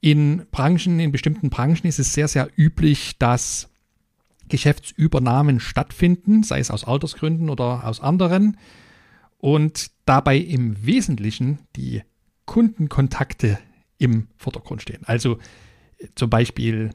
In 0.00 0.46
Branchen, 0.50 1.00
in 1.00 1.12
bestimmten 1.12 1.50
Branchen 1.50 1.86
ist 1.86 1.98
es 1.98 2.12
sehr, 2.12 2.28
sehr 2.28 2.48
üblich, 2.56 3.18
dass 3.18 3.70
Geschäftsübernahmen 4.48 5.60
stattfinden, 5.60 6.42
sei 6.42 6.58
es 6.58 6.70
aus 6.70 6.84
Altersgründen 6.84 7.48
oder 7.48 7.86
aus 7.86 8.00
anderen, 8.00 8.58
und 9.38 9.90
dabei 10.06 10.38
im 10.38 10.86
Wesentlichen 10.86 11.58
die 11.76 12.02
Kundenkontakte 12.46 13.58
im 13.98 14.28
Vordergrund 14.36 14.82
stehen. 14.82 15.02
Also 15.04 15.38
zum 16.14 16.30
Beispiel 16.30 16.90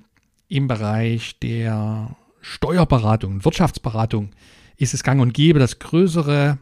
im 0.47 0.67
Bereich 0.67 1.39
der 1.39 2.15
Steuerberatung, 2.41 3.43
Wirtschaftsberatung 3.43 4.31
ist 4.77 4.93
es 4.93 5.03
gang 5.03 5.21
und 5.21 5.33
gäbe, 5.33 5.59
dass 5.59 5.79
größere 5.79 6.57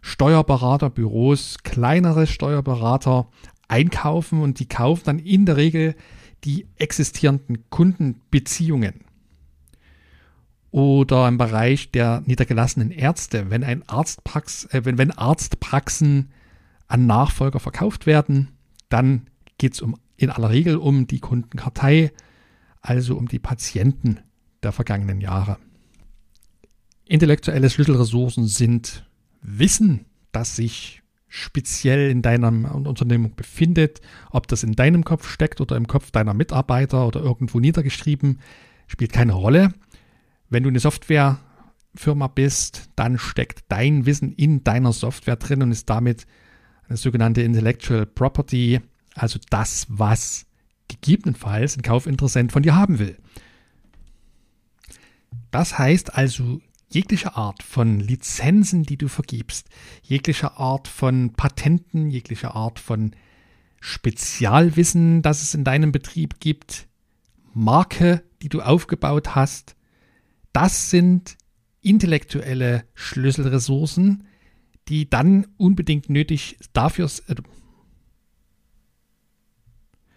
Steuerberaterbüros 0.00 1.58
kleinere 1.64 2.26
Steuerberater 2.26 3.28
einkaufen 3.68 4.40
und 4.40 4.60
die 4.60 4.68
kaufen 4.68 5.04
dann 5.04 5.18
in 5.18 5.46
der 5.46 5.56
Regel 5.56 5.94
die 6.44 6.66
existierenden 6.76 7.68
Kundenbeziehungen. 7.70 9.04
Oder 10.70 11.26
im 11.28 11.38
Bereich 11.38 11.90
der 11.90 12.22
niedergelassenen 12.26 12.90
Ärzte, 12.90 13.50
wenn 13.50 13.64
ein 13.64 13.88
Arztprax, 13.88 14.66
äh, 14.66 14.84
wenn, 14.84 14.98
wenn 14.98 15.10
Arztpraxen 15.10 16.30
an 16.86 17.06
Nachfolger 17.06 17.60
verkauft 17.60 18.06
werden, 18.06 18.48
dann 18.88 19.28
geht 19.58 19.74
es 19.74 19.80
um, 19.80 19.96
in 20.16 20.30
aller 20.30 20.50
Regel 20.50 20.76
um 20.76 21.06
die 21.06 21.20
Kundenkartei, 21.20 22.12
also 22.80 23.16
um 23.16 23.28
die 23.28 23.38
Patienten 23.38 24.20
der 24.62 24.72
vergangenen 24.72 25.20
Jahre. 25.20 25.58
Intellektuelle 27.06 27.70
Schlüsselressourcen 27.70 28.46
sind 28.46 29.08
Wissen, 29.40 30.06
das 30.32 30.56
sich 30.56 31.02
speziell 31.28 32.10
in 32.10 32.22
deiner 32.22 32.48
Unternehmung 32.74 33.34
befindet, 33.34 34.00
ob 34.30 34.46
das 34.46 34.62
in 34.62 34.72
deinem 34.72 35.04
Kopf 35.04 35.28
steckt 35.28 35.60
oder 35.60 35.76
im 35.76 35.86
Kopf 35.86 36.10
deiner 36.10 36.34
Mitarbeiter 36.34 37.06
oder 37.06 37.20
irgendwo 37.20 37.60
niedergeschrieben. 37.60 38.40
spielt 38.86 39.12
keine 39.12 39.32
Rolle. 39.32 39.72
Wenn 40.48 40.62
du 40.62 40.68
eine 40.68 40.78
Softwarefirma 40.78 42.28
bist, 42.28 42.90
dann 42.94 43.18
steckt 43.18 43.64
dein 43.68 44.06
Wissen 44.06 44.32
in 44.32 44.62
deiner 44.62 44.92
Software 44.92 45.36
drin 45.36 45.62
und 45.62 45.72
ist 45.72 45.90
damit 45.90 46.26
eine 46.88 46.96
sogenannte 46.96 47.42
Intellectual 47.42 48.06
Property, 48.06 48.80
also 49.14 49.40
das, 49.50 49.86
was 49.88 50.46
gegebenenfalls 50.88 51.76
ein 51.76 51.82
Kaufinteressent 51.82 52.52
von 52.52 52.62
dir 52.62 52.76
haben 52.76 53.00
will. 53.00 53.16
Das 55.50 55.78
heißt 55.78 56.14
also, 56.14 56.60
jegliche 56.88 57.36
Art 57.36 57.62
von 57.62 58.00
Lizenzen, 58.00 58.84
die 58.84 58.96
du 58.96 59.08
vergibst, 59.08 59.68
jegliche 60.02 60.58
Art 60.58 60.88
von 60.88 61.32
Patenten, 61.32 62.10
jegliche 62.10 62.54
Art 62.54 62.78
von 62.78 63.14
Spezialwissen, 63.80 65.22
das 65.22 65.42
es 65.42 65.54
in 65.54 65.64
deinem 65.64 65.92
Betrieb 65.92 66.40
gibt, 66.40 66.86
Marke, 67.52 68.22
die 68.42 68.48
du 68.48 68.60
aufgebaut 68.60 69.34
hast, 69.34 69.76
das 70.52 70.90
sind 70.90 71.36
intellektuelle 71.80 72.84
Schlüsselressourcen, 72.94 74.26
die 74.88 75.08
dann 75.08 75.46
unbedingt 75.56 76.10
nötig 76.10 76.58
dafür, 76.72 77.10
äh, 77.28 77.34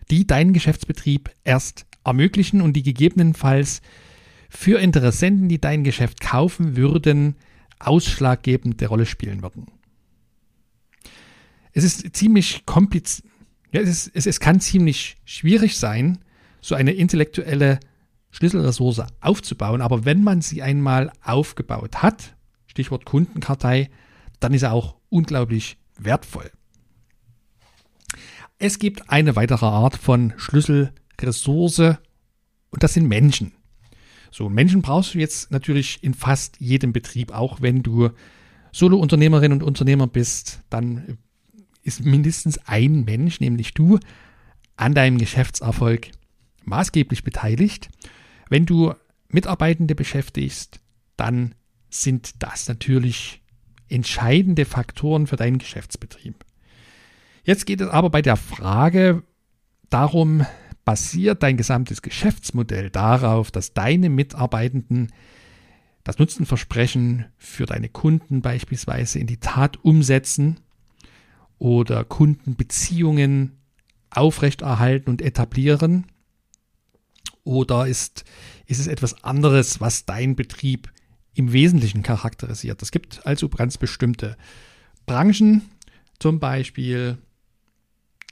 die 0.10 0.26
deinen 0.26 0.54
Geschäftsbetrieb 0.54 1.32
erst 1.44 1.86
ermöglichen 2.04 2.62
und 2.62 2.74
die 2.74 2.84
gegebenenfalls 2.84 3.82
für 4.50 4.80
Interessenten, 4.80 5.48
die 5.48 5.62
dein 5.62 5.84
Geschäft 5.84 6.20
kaufen 6.20 6.76
würden, 6.76 7.36
ausschlaggebende 7.80 8.88
Rolle 8.88 9.06
spielen 9.06 9.42
würden. 9.42 9.68
Es 11.72 11.84
ist 11.84 12.16
ziemlich 12.16 12.66
kompliziert, 12.66 13.30
ja, 13.72 13.82
es, 13.82 14.08
ist, 14.08 14.12
es, 14.16 14.26
es 14.26 14.40
kann 14.40 14.60
ziemlich 14.60 15.18
schwierig 15.24 15.78
sein, 15.78 16.18
so 16.62 16.76
eine 16.76 16.92
intellektuelle 16.92 17.80
Schlüsselressource 18.32 19.04
aufzubauen, 19.22 19.82
aber 19.82 20.06
wenn 20.06 20.24
man 20.24 20.42
sie 20.42 20.62
einmal 20.62 21.12
aufgebaut 21.24 22.02
hat, 22.02 22.36
Stichwort 22.68 23.06
Kundenkartei, 23.06 23.90
dann 24.40 24.54
ist 24.54 24.64
er 24.64 24.74
auch 24.74 24.96
unglaublich 25.10 25.78
wertvoll. 25.98 26.52
Es 28.58 28.80
gibt 28.80 29.10
eine 29.10 29.36
weitere 29.36 29.66
Art 29.66 29.96
von 29.96 30.34
Schlüsselressource 30.38 31.98
und 32.72 32.84
das 32.84 32.94
sind 32.94 33.08
Menschen. 33.08 33.54
So, 34.32 34.50
Menschen 34.50 34.82
brauchst 34.82 35.14
du 35.14 35.20
jetzt 35.20 35.52
natürlich 35.52 36.04
in 36.04 36.14
fast 36.14 36.60
jedem 36.60 36.94
Betrieb, 36.94 37.32
auch 37.32 37.62
wenn 37.62 37.84
du 37.84 38.10
Solo-Unternehmerin 38.72 39.52
und 39.52 39.64
Unternehmer 39.64 40.08
bist, 40.08 40.62
dann 40.70 41.18
ist 41.82 42.06
mindestens 42.06 42.60
ein 42.68 43.04
Mensch, 43.06 43.40
nämlich 43.40 43.74
du, 43.74 44.00
an 44.76 44.94
deinem 44.94 45.18
Geschäftserfolg 45.18 46.12
maßgeblich 46.64 47.24
beteiligt. 47.24 47.90
Wenn 48.50 48.66
du 48.66 48.94
Mitarbeitende 49.28 49.96
beschäftigst, 49.96 50.80
dann 51.18 51.56
sind 51.90 52.42
das 52.44 52.68
natürlich 52.68 53.42
entscheidende 53.90 54.66
Faktoren 54.66 55.28
für 55.28 55.36
deinen 55.36 55.58
Geschäftsbetrieb. 55.58 56.46
Jetzt 57.44 57.66
geht 57.66 57.82
es 57.82 57.90
aber 57.90 58.10
bei 58.10 58.22
der 58.22 58.38
Frage 58.38 59.24
darum, 59.90 60.46
basiert 60.90 61.44
dein 61.44 61.56
gesamtes 61.56 62.02
Geschäftsmodell 62.02 62.90
darauf, 62.90 63.52
dass 63.52 63.76
deine 63.76 64.10
Mitarbeitenden 64.10 65.14
das 66.04 66.18
Nutzenversprechen 66.18 67.26
für 67.38 67.68
deine 67.68 67.90
Kunden 67.90 68.42
beispielsweise 68.42 69.20
in 69.20 69.28
die 69.28 69.40
Tat 69.40 69.78
umsetzen 69.84 70.62
oder 71.60 72.04
Kundenbeziehungen 72.06 73.60
aufrechterhalten 74.10 75.12
und 75.12 75.22
etablieren? 75.22 76.08
Oder 77.44 77.86
ist, 77.86 78.26
ist 78.66 78.80
es 78.80 78.88
etwas 78.88 79.24
anderes, 79.24 79.80
was 79.80 80.08
dein 80.08 80.36
Betrieb 80.36 80.92
im 81.36 81.54
Wesentlichen 81.54 82.02
charakterisiert? 82.02 82.82
Es 82.82 82.90
gibt 82.90 83.28
also 83.28 83.48
ganz 83.48 83.78
bestimmte 83.78 84.38
Branchen, 85.06 85.70
zum 86.18 86.40
Beispiel 86.40 87.20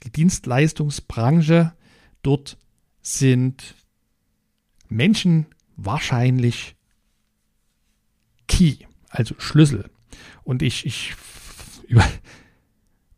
die 0.02 0.10
Dienstleistungsbranche. 0.10 1.77
Dort 2.22 2.58
sind 3.02 3.74
Menschen 4.88 5.46
wahrscheinlich 5.76 6.76
Key, 8.46 8.76
also 9.08 9.34
Schlüssel. 9.38 9.90
Und 10.44 10.62
ich, 10.62 10.86
ich 10.86 11.14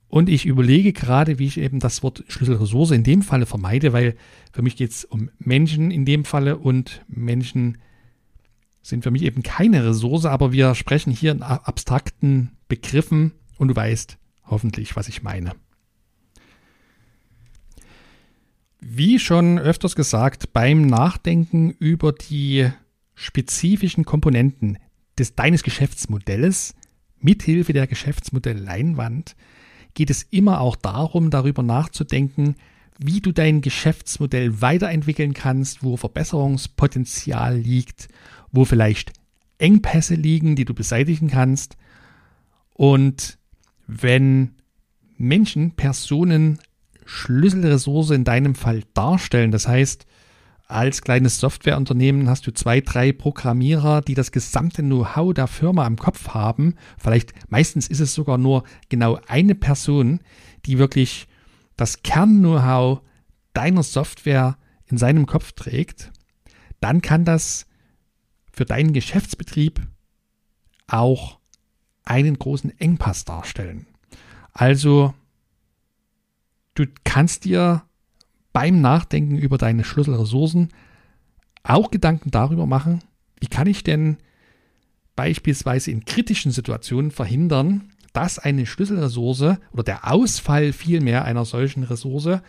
und 0.08 0.28
ich 0.28 0.46
überlege 0.46 0.92
gerade, 0.92 1.38
wie 1.38 1.46
ich 1.46 1.58
eben 1.58 1.78
das 1.78 2.02
Wort 2.02 2.24
Schlüsselressource 2.28 2.90
in 2.90 3.04
dem 3.04 3.22
Falle 3.22 3.46
vermeide, 3.46 3.92
weil 3.92 4.16
für 4.52 4.62
mich 4.62 4.76
geht 4.76 4.90
es 4.90 5.04
um 5.04 5.30
Menschen 5.38 5.90
in 5.90 6.04
dem 6.04 6.24
Falle 6.24 6.58
und 6.58 7.04
Menschen 7.08 7.78
sind 8.82 9.04
für 9.04 9.10
mich 9.10 9.22
eben 9.22 9.42
keine 9.42 9.86
Ressource, 9.86 10.24
aber 10.24 10.52
wir 10.52 10.74
sprechen 10.74 11.12
hier 11.12 11.32
in 11.32 11.42
abstrakten 11.42 12.56
Begriffen 12.68 13.32
und 13.58 13.68
du 13.68 13.76
weißt 13.76 14.18
hoffentlich, 14.46 14.96
was 14.96 15.08
ich 15.08 15.22
meine. 15.22 15.52
Wie 18.80 19.18
schon 19.18 19.58
öfters 19.58 19.94
gesagt, 19.94 20.52
beim 20.52 20.86
Nachdenken 20.86 21.70
über 21.70 22.12
die 22.12 22.68
spezifischen 23.14 24.04
Komponenten 24.04 24.78
des 25.18 25.34
deines 25.34 25.62
Geschäftsmodells 25.62 26.74
mithilfe 27.18 27.74
der 27.74 27.86
Geschäftsmodellleinwand 27.86 29.36
geht 29.92 30.08
es 30.08 30.22
immer 30.22 30.60
auch 30.60 30.76
darum, 30.76 31.30
darüber 31.30 31.62
nachzudenken, 31.62 32.54
wie 32.98 33.20
du 33.20 33.32
dein 33.32 33.60
Geschäftsmodell 33.60 34.62
weiterentwickeln 34.62 35.34
kannst, 35.34 35.82
wo 35.82 35.96
Verbesserungspotenzial 35.96 37.58
liegt, 37.58 38.08
wo 38.52 38.64
vielleicht 38.64 39.12
Engpässe 39.58 40.14
liegen, 40.14 40.56
die 40.56 40.64
du 40.64 40.74
beseitigen 40.74 41.28
kannst. 41.28 41.76
Und 42.74 43.38
wenn 43.86 44.52
Menschen, 45.16 45.72
Personen 45.72 46.58
Schlüsselressource 47.10 48.10
in 48.10 48.22
deinem 48.22 48.54
Fall 48.54 48.84
darstellen, 48.94 49.50
das 49.50 49.66
heißt, 49.66 50.06
als 50.68 51.02
kleines 51.02 51.40
Softwareunternehmen 51.40 52.28
hast 52.28 52.46
du 52.46 52.52
zwei, 52.52 52.80
drei 52.80 53.10
Programmierer, 53.10 54.02
die 54.02 54.14
das 54.14 54.30
gesamte 54.30 54.82
Know-how 54.82 55.34
der 55.34 55.48
Firma 55.48 55.84
im 55.88 55.96
Kopf 55.96 56.28
haben. 56.28 56.76
Vielleicht 56.96 57.32
meistens 57.50 57.88
ist 57.88 57.98
es 57.98 58.14
sogar 58.14 58.38
nur 58.38 58.62
genau 58.88 59.18
eine 59.26 59.56
Person, 59.56 60.20
die 60.66 60.78
wirklich 60.78 61.26
das 61.76 62.04
Kern-Know-how 62.04 63.00
deiner 63.52 63.82
Software 63.82 64.56
in 64.86 64.96
seinem 64.96 65.26
Kopf 65.26 65.50
trägt. 65.52 66.12
Dann 66.78 67.02
kann 67.02 67.24
das 67.24 67.66
für 68.52 68.64
deinen 68.64 68.92
Geschäftsbetrieb 68.92 69.80
auch 70.86 71.40
einen 72.04 72.38
großen 72.38 72.78
Engpass 72.78 73.24
darstellen. 73.24 73.86
Also, 74.52 75.14
du 76.74 76.86
kannst 77.04 77.44
dir 77.44 77.82
beim 78.52 78.80
Nachdenken 78.80 79.36
über 79.36 79.58
deine 79.58 79.84
Schlüsselressourcen 79.84 80.68
auch 81.62 81.90
Gedanken 81.90 82.30
darüber 82.30 82.66
machen, 82.66 83.00
wie 83.40 83.46
kann 83.46 83.66
ich 83.66 83.84
denn 83.84 84.16
beispielsweise 85.16 85.90
in 85.90 86.04
kritischen 86.04 86.52
Situationen 86.52 87.10
verhindern, 87.10 87.92
dass 88.12 88.38
eine 88.38 88.66
Schlüsselressource 88.66 89.58
oder 89.72 89.82
der 89.82 90.10
Ausfall 90.10 90.72
vielmehr 90.72 91.24
einer 91.24 91.44
solchen 91.44 91.84
Ressource, 91.84 92.40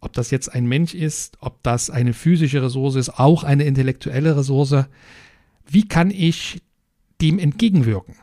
ob 0.00 0.12
das 0.14 0.30
jetzt 0.30 0.52
ein 0.52 0.66
Mensch 0.66 0.94
ist, 0.94 1.36
ob 1.40 1.62
das 1.62 1.90
eine 1.90 2.12
physische 2.12 2.62
Ressource 2.62 2.94
ist, 2.96 3.10
auch 3.18 3.44
eine 3.44 3.64
intellektuelle 3.64 4.36
Ressource, 4.36 4.86
wie 5.66 5.86
kann 5.86 6.10
ich 6.10 6.62
dem 7.20 7.38
entgegenwirken? 7.38 8.16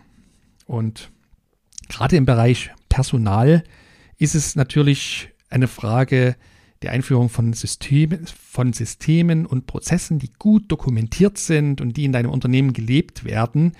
Und 0.65 1.11
gerade 1.87 2.17
im 2.17 2.25
Bereich 2.25 2.71
Personal 2.89 3.63
ist 4.17 4.35
es 4.35 4.55
natürlich 4.55 5.29
eine 5.49 5.67
Frage 5.67 6.35
die 6.83 6.89
Einführung 6.89 7.29
von, 7.29 7.53
System, 7.53 8.25
von 8.27 8.73
Systemen 8.73 9.45
und 9.45 9.65
Prozessen, 9.65 10.19
die 10.19 10.31
gut 10.37 10.71
dokumentiert 10.71 11.37
sind 11.37 11.81
und 11.81 11.97
die 11.97 12.05
in 12.05 12.11
deinem 12.11 12.29
Unternehmen 12.29 12.73
gelebt 12.73 13.23
werden. 13.23 13.73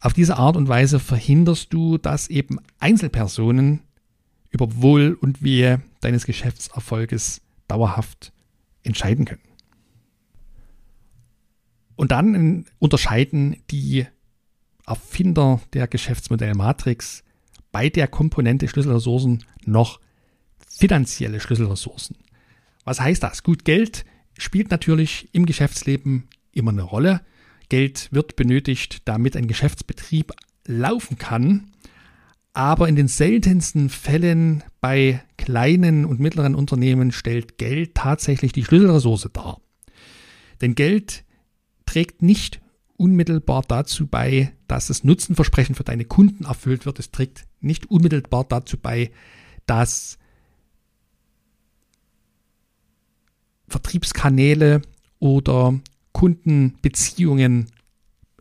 Auf 0.00 0.12
diese 0.12 0.36
Art 0.36 0.56
und 0.56 0.68
Weise 0.68 0.98
verhinderst 0.98 1.72
du, 1.72 1.98
dass 1.98 2.28
eben 2.28 2.58
Einzelpersonen 2.78 3.80
über 4.50 4.80
Wohl 4.82 5.16
und 5.20 5.42
Wehe 5.42 5.82
deines 6.00 6.26
Geschäftserfolges 6.26 7.40
dauerhaft 7.68 8.32
entscheiden 8.82 9.24
können. 9.24 9.40
Und 11.96 12.12
dann 12.12 12.66
unterscheiden 12.78 13.56
die 13.70 14.06
Erfinder 14.86 15.60
der 15.72 15.88
Geschäftsmodellmatrix 15.88 17.23
bei 17.74 17.88
der 17.88 18.06
Komponente 18.06 18.68
Schlüsselressourcen 18.68 19.44
noch 19.64 19.98
finanzielle 20.64 21.40
Schlüsselressourcen. 21.40 22.16
Was 22.84 23.00
heißt 23.00 23.20
das? 23.20 23.42
Gut, 23.42 23.64
Geld 23.64 24.04
spielt 24.38 24.70
natürlich 24.70 25.28
im 25.32 25.44
Geschäftsleben 25.44 26.28
immer 26.52 26.70
eine 26.70 26.84
Rolle. 26.84 27.22
Geld 27.70 28.10
wird 28.12 28.36
benötigt, 28.36 29.02
damit 29.06 29.36
ein 29.36 29.48
Geschäftsbetrieb 29.48 30.30
laufen 30.64 31.18
kann. 31.18 31.72
Aber 32.52 32.88
in 32.88 32.94
den 32.94 33.08
seltensten 33.08 33.88
Fällen 33.88 34.62
bei 34.80 35.20
kleinen 35.36 36.04
und 36.04 36.20
mittleren 36.20 36.54
Unternehmen 36.54 37.10
stellt 37.10 37.58
Geld 37.58 37.96
tatsächlich 37.96 38.52
die 38.52 38.64
Schlüsselressource 38.64 39.28
dar. 39.32 39.60
Denn 40.60 40.76
Geld 40.76 41.24
trägt 41.86 42.22
nicht 42.22 42.60
unmittelbar 42.96 43.62
dazu 43.66 44.06
bei, 44.06 44.52
dass 44.68 44.86
das 44.86 45.04
Nutzenversprechen 45.04 45.74
für 45.74 45.84
deine 45.84 46.04
Kunden 46.04 46.44
erfüllt 46.44 46.86
wird. 46.86 46.98
Es 46.98 47.10
trägt 47.10 47.44
nicht 47.60 47.90
unmittelbar 47.90 48.44
dazu 48.44 48.76
bei, 48.76 49.10
dass 49.66 50.18
Vertriebskanäle 53.68 54.82
oder 55.18 55.80
Kundenbeziehungen 56.12 57.66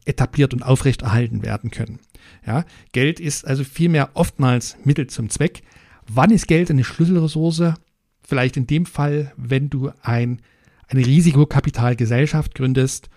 etabliert 0.05 0.53
und 0.53 0.63
aufrechterhalten 0.63 1.43
werden 1.43 1.71
können. 1.71 1.99
Ja, 2.45 2.65
Geld 2.91 3.19
ist 3.19 3.45
also 3.45 3.63
vielmehr 3.63 4.11
oftmals 4.13 4.77
Mittel 4.83 5.07
zum 5.07 5.29
Zweck. 5.29 5.63
Wann 6.07 6.31
ist 6.31 6.47
Geld 6.47 6.69
eine 6.69 6.83
Schlüsselressource? 6.83 7.73
Vielleicht 8.21 8.57
in 8.57 8.67
dem 8.67 8.85
Fall, 8.85 9.33
wenn 9.37 9.69
du 9.69 9.91
ein, 10.01 10.41
eine 10.87 11.05
Risikokapitalgesellschaft 11.05 12.55
gründest, 12.55 13.09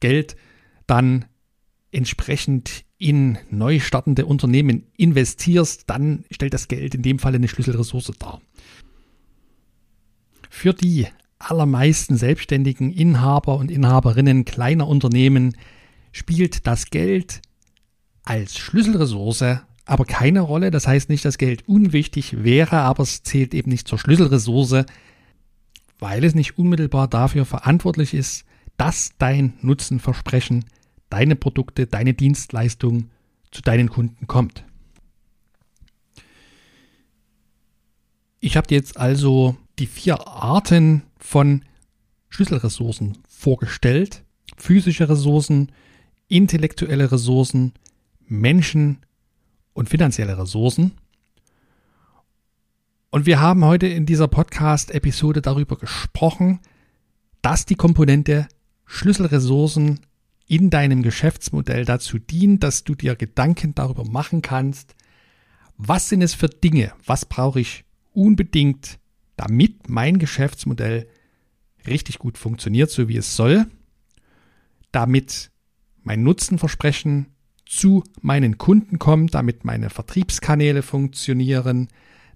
Geld 0.00 0.36
dann 0.86 1.26
entsprechend 1.90 2.84
in 2.98 3.38
neu 3.50 3.80
startende 3.80 4.26
Unternehmen 4.26 4.84
investierst, 4.96 5.84
dann 5.88 6.24
stellt 6.30 6.54
das 6.54 6.68
Geld 6.68 6.94
in 6.94 7.02
dem 7.02 7.18
Fall 7.18 7.34
eine 7.34 7.48
Schlüsselressource 7.48 8.12
dar. 8.18 8.40
Für 10.50 10.72
die 10.72 11.06
allermeisten 11.38 12.16
selbstständigen 12.16 12.92
Inhaber 12.92 13.56
und 13.56 13.70
Inhaberinnen 13.70 14.44
kleiner 14.44 14.88
Unternehmen 14.88 15.56
spielt 16.12 16.66
das 16.66 16.90
Geld 16.90 17.42
als 18.24 18.56
Schlüsselressource 18.56 19.60
aber 19.86 20.04
keine 20.04 20.40
Rolle. 20.40 20.70
Das 20.70 20.86
heißt 20.86 21.08
nicht, 21.08 21.24
dass 21.24 21.38
Geld 21.38 21.68
unwichtig 21.68 22.44
wäre, 22.44 22.78
aber 22.78 23.02
es 23.02 23.22
zählt 23.22 23.54
eben 23.54 23.70
nicht 23.70 23.88
zur 23.88 23.98
Schlüsselressource, 23.98 24.84
weil 25.98 26.24
es 26.24 26.34
nicht 26.34 26.58
unmittelbar 26.58 27.08
dafür 27.08 27.44
verantwortlich 27.44 28.14
ist, 28.14 28.44
dass 28.76 29.12
dein 29.18 29.54
Nutzenversprechen, 29.60 30.64
deine 31.10 31.36
Produkte, 31.36 31.86
deine 31.86 32.14
Dienstleistung 32.14 33.10
zu 33.50 33.62
deinen 33.62 33.88
Kunden 33.88 34.26
kommt. 34.26 34.64
Ich 38.40 38.56
habe 38.56 38.66
dir 38.66 38.76
jetzt 38.76 38.98
also 38.98 39.56
die 39.78 39.86
vier 39.86 40.26
Arten 40.26 41.02
von 41.18 41.64
Schlüsselressourcen 42.28 43.18
vorgestellt. 43.28 44.22
Physische 44.56 45.08
Ressourcen, 45.08 45.72
intellektuelle 46.28 47.10
Ressourcen, 47.10 47.72
Menschen 48.26 48.98
und 49.72 49.88
finanzielle 49.88 50.36
Ressourcen. 50.36 50.92
Und 53.10 53.26
wir 53.26 53.40
haben 53.40 53.64
heute 53.64 53.86
in 53.86 54.06
dieser 54.06 54.28
Podcast-Episode 54.28 55.40
darüber 55.40 55.76
gesprochen, 55.76 56.60
dass 57.42 57.64
die 57.64 57.76
Komponente 57.76 58.48
Schlüsselressourcen 58.86 60.00
in 60.46 60.70
deinem 60.70 61.02
Geschäftsmodell 61.02 61.84
dazu 61.84 62.18
dient, 62.18 62.62
dass 62.62 62.84
du 62.84 62.94
dir 62.94 63.16
Gedanken 63.16 63.74
darüber 63.74 64.04
machen 64.04 64.42
kannst, 64.42 64.94
was 65.76 66.08
sind 66.08 66.22
es 66.22 66.34
für 66.34 66.48
Dinge, 66.48 66.92
was 67.04 67.24
brauche 67.24 67.60
ich 67.60 67.84
unbedingt, 68.12 68.98
damit 69.36 69.88
mein 69.88 70.18
Geschäftsmodell 70.18 71.08
richtig 71.86 72.18
gut 72.18 72.38
funktioniert, 72.38 72.90
so 72.90 73.08
wie 73.08 73.16
es 73.16 73.36
soll, 73.36 73.66
damit 74.92 75.50
mein 76.02 76.22
Nutzenversprechen 76.22 77.26
zu 77.66 78.04
meinen 78.20 78.58
Kunden 78.58 78.98
kommt, 78.98 79.34
damit 79.34 79.64
meine 79.64 79.90
Vertriebskanäle 79.90 80.82
funktionieren, 80.82 81.88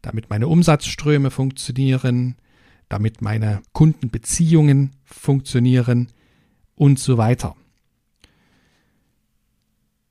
damit 0.02 0.30
meine 0.30 0.48
Umsatzströme 0.48 1.30
funktionieren, 1.30 2.36
damit 2.88 3.20
meine 3.20 3.62
Kundenbeziehungen 3.72 4.96
funktionieren 5.04 6.08
und 6.78 6.98
so 6.98 7.18
weiter. 7.18 7.56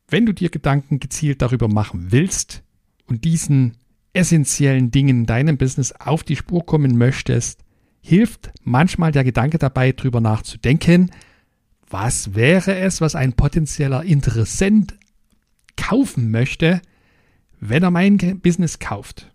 Wenn 0.09 0.25
du 0.25 0.33
dir 0.33 0.49
Gedanken 0.49 0.99
gezielt 0.99 1.41
darüber 1.41 1.67
machen 1.67 2.11
willst 2.11 2.63
und 3.07 3.25
diesen 3.25 3.77
essentiellen 4.13 4.91
Dingen 4.91 5.21
in 5.21 5.25
deinem 5.25 5.57
Business 5.57 5.91
auf 5.91 6.23
die 6.23 6.35
Spur 6.35 6.65
kommen 6.65 6.97
möchtest, 6.97 7.63
hilft 8.01 8.51
manchmal 8.63 9.11
der 9.11 9.23
Gedanke 9.23 9.57
dabei, 9.57 9.91
darüber 9.91 10.21
nachzudenken, 10.21 11.11
was 11.89 12.35
wäre 12.35 12.75
es, 12.75 13.01
was 13.01 13.15
ein 13.15 13.33
potenzieller 13.33 14.03
Interessent 14.03 14.95
kaufen 15.77 16.31
möchte, 16.31 16.81
wenn 17.59 17.83
er 17.83 17.91
mein 17.91 18.17
Business 18.41 18.79
kauft? 18.79 19.31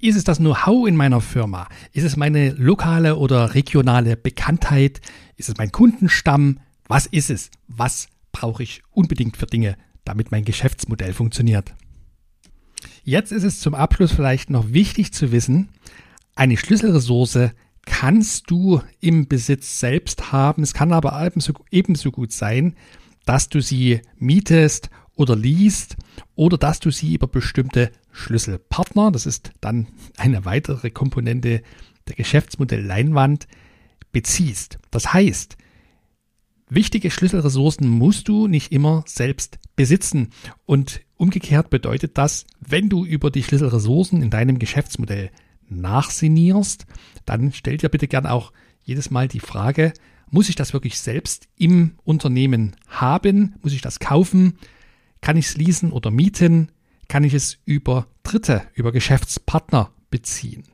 Ist 0.00 0.16
es 0.16 0.24
das 0.24 0.38
Know-how 0.38 0.86
in 0.86 0.96
meiner 0.96 1.20
Firma? 1.20 1.68
Ist 1.92 2.04
es 2.04 2.16
meine 2.16 2.50
lokale 2.50 3.16
oder 3.16 3.54
regionale 3.54 4.16
Bekanntheit? 4.16 5.00
Ist 5.36 5.48
es 5.48 5.56
mein 5.56 5.72
Kundenstamm? 5.72 6.60
Was 6.88 7.06
ist 7.06 7.30
es? 7.30 7.50
Was 7.68 8.08
brauche 8.32 8.62
ich 8.62 8.82
unbedingt 8.90 9.36
für 9.36 9.46
Dinge, 9.46 9.76
damit 10.04 10.30
mein 10.30 10.44
Geschäftsmodell 10.44 11.12
funktioniert? 11.12 11.74
Jetzt 13.04 13.32
ist 13.32 13.44
es 13.44 13.60
zum 13.60 13.74
Abschluss 13.74 14.12
vielleicht 14.12 14.50
noch 14.50 14.72
wichtig 14.72 15.12
zu 15.12 15.32
wissen, 15.32 15.68
eine 16.36 16.56
Schlüsselressource 16.56 17.50
kannst 17.86 18.50
du 18.50 18.80
im 19.00 19.28
Besitz 19.28 19.78
selbst 19.78 20.32
haben. 20.32 20.62
Es 20.62 20.74
kann 20.74 20.92
aber 20.92 21.24
ebenso, 21.24 21.52
ebenso 21.70 22.10
gut 22.10 22.32
sein, 22.32 22.74
dass 23.24 23.48
du 23.48 23.60
sie 23.60 24.00
mietest 24.16 24.90
oder 25.16 25.36
liest 25.36 25.96
oder 26.34 26.58
dass 26.58 26.80
du 26.80 26.90
sie 26.90 27.14
über 27.14 27.28
bestimmte 27.28 27.92
Schlüsselpartner, 28.10 29.12
das 29.12 29.26
ist 29.26 29.52
dann 29.60 29.88
eine 30.16 30.44
weitere 30.44 30.90
Komponente 30.90 31.62
der 32.08 32.14
Geschäftsmodell 32.16 32.84
Leinwand, 32.84 33.46
beziehst. 34.12 34.78
Das 34.90 35.12
heißt, 35.12 35.56
wichtige 36.68 37.10
Schlüsselressourcen 37.10 37.88
musst 37.88 38.28
du 38.28 38.46
nicht 38.48 38.72
immer 38.72 39.04
selbst 39.06 39.58
besitzen 39.76 40.30
und 40.66 41.00
umgekehrt 41.16 41.70
bedeutet 41.70 42.18
das, 42.18 42.46
wenn 42.60 42.88
du 42.88 43.04
über 43.04 43.30
die 43.30 43.42
Schlüsselressourcen 43.42 44.22
in 44.22 44.30
deinem 44.30 44.58
Geschäftsmodell 44.58 45.30
nachsinnierst, 45.68 46.86
dann 47.24 47.52
stell 47.52 47.76
dir 47.76 47.88
bitte 47.88 48.08
gern 48.08 48.26
auch 48.26 48.52
jedes 48.84 49.10
Mal 49.10 49.28
die 49.28 49.40
Frage, 49.40 49.92
muss 50.30 50.48
ich 50.48 50.56
das 50.56 50.72
wirklich 50.72 50.98
selbst 50.98 51.48
im 51.56 51.92
Unternehmen 52.04 52.76
haben? 52.88 53.54
Muss 53.62 53.72
ich 53.72 53.82
das 53.82 54.00
kaufen? 54.00 54.58
Kann 55.20 55.36
ich 55.36 55.46
es 55.46 55.56
leasen 55.56 55.92
oder 55.92 56.10
mieten? 56.10 56.72
Kann 57.08 57.24
ich 57.24 57.34
es 57.34 57.58
über 57.64 58.08
Dritte, 58.22 58.62
über 58.74 58.92
Geschäftspartner 58.92 59.92
beziehen? 60.10 60.64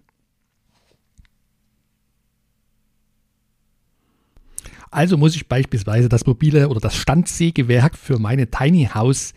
Also 4.91 5.17
muss 5.17 5.37
ich 5.37 5.49
beispielsweise 5.49 6.09
das 6.09 6.27
mobile 6.27 6.69
oder 6.69 6.81
das 6.81 6.97
Standsägewerk 6.97 7.97
für 7.97 8.19
meine 8.19 8.51
Tiny 8.51 8.89
House 8.93 9.33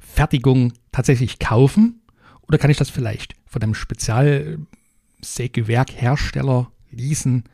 Fertigung 0.00 0.72
tatsächlich 0.90 1.38
kaufen? 1.38 2.02
Oder 2.42 2.58
kann 2.58 2.70
ich 2.70 2.76
das 2.76 2.90
vielleicht 2.90 3.36
von 3.46 3.62
einem 3.62 3.74
Spezialsägewerkhersteller 3.74 6.72
leasen 6.90 7.44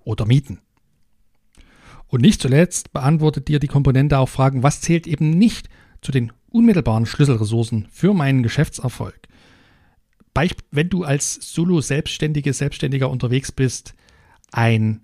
oder 0.00 0.26
mieten? 0.26 0.60
Und 2.06 2.22
nicht 2.22 2.40
zuletzt 2.42 2.92
beantwortet 2.92 3.48
dir 3.48 3.58
die 3.60 3.68
Komponente 3.68 4.18
auch 4.18 4.28
Fragen, 4.28 4.62
was 4.62 4.80
zählt 4.80 5.06
eben 5.06 5.30
nicht 5.30 5.68
zu 6.00 6.12
den 6.12 6.32
unmittelbaren 6.50 7.06
Schlüsselressourcen 7.06 7.88
für 7.90 8.14
meinen 8.14 8.42
Geschäftserfolg. 8.42 9.28
Wenn 10.70 10.88
du 10.88 11.04
als 11.04 11.34
Solo-Selbstständige, 11.34 12.52
Selbstständiger 12.52 13.10
unterwegs 13.10 13.52
bist, 13.52 13.94
ein 14.52 15.02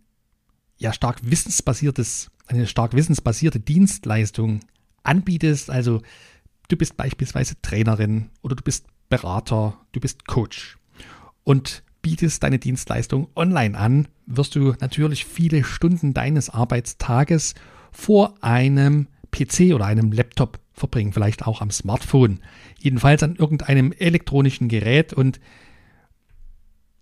ja 0.79 0.93
stark 0.93 1.19
wissensbasiertes, 1.23 2.31
eine 2.47 2.67
stark 2.67 2.95
wissensbasierte 2.95 3.61
Dienstleistung 3.61 4.61
anbietest, 5.03 5.71
also 5.71 6.03
du 6.69 6.77
bist 6.77 6.97
beispielsweise 6.97 7.55
Trainerin 7.63 8.31
oder 8.43 8.57
du 8.57 8.63
bist 8.63 8.87
Berater, 9.09 9.79
du 9.93 10.01
bist 10.01 10.27
Coach 10.27 10.79
und 11.45 11.83
bietest 12.03 12.43
deine 12.43 12.59
Dienstleistung 12.59 13.29
online 13.35 13.77
an, 13.77 14.09
wirst 14.27 14.55
du 14.55 14.75
natürlich 14.81 15.25
viele 15.25 15.65
Stunden 15.65 16.15
deines 16.15 16.51
Arbeitstages 16.51 17.55
vor 17.93 18.35
einem 18.43 19.09
PC 19.31 19.75
oder 19.75 19.87
einem 19.87 20.13
Laptop 20.13 20.59
verbringen, 20.73 21.13
vielleicht 21.13 21.47
auch 21.47 21.61
am 21.61 21.71
Smartphone, 21.71 22.41
jedenfalls 22.79 23.23
an 23.23 23.37
irgendeinem 23.37 23.93
elektronischen 23.93 24.69
Gerät. 24.69 25.13
Und 25.13 25.41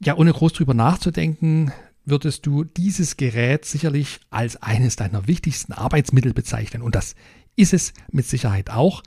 ja, 0.01 0.17
ohne 0.17 0.33
groß 0.33 0.53
drüber 0.53 0.75
nachzudenken, 0.75 1.73
würdest 2.05 2.47
du 2.47 2.65
dieses 2.65 3.17
Gerät 3.17 3.65
sicherlich 3.65 4.21
als 4.31 4.57
eines 4.57 4.97
deiner 4.97 5.27
wichtigsten 5.27 5.73
Arbeitsmittel 5.73 6.35
bezeichnen. 6.35 6.83
Und 6.83 6.95
das 6.95 7.15
ist 7.57 7.73
es 7.73 7.93
mit 8.11 8.27
Sicherheit 8.27 8.71
auch, 8.71 9.03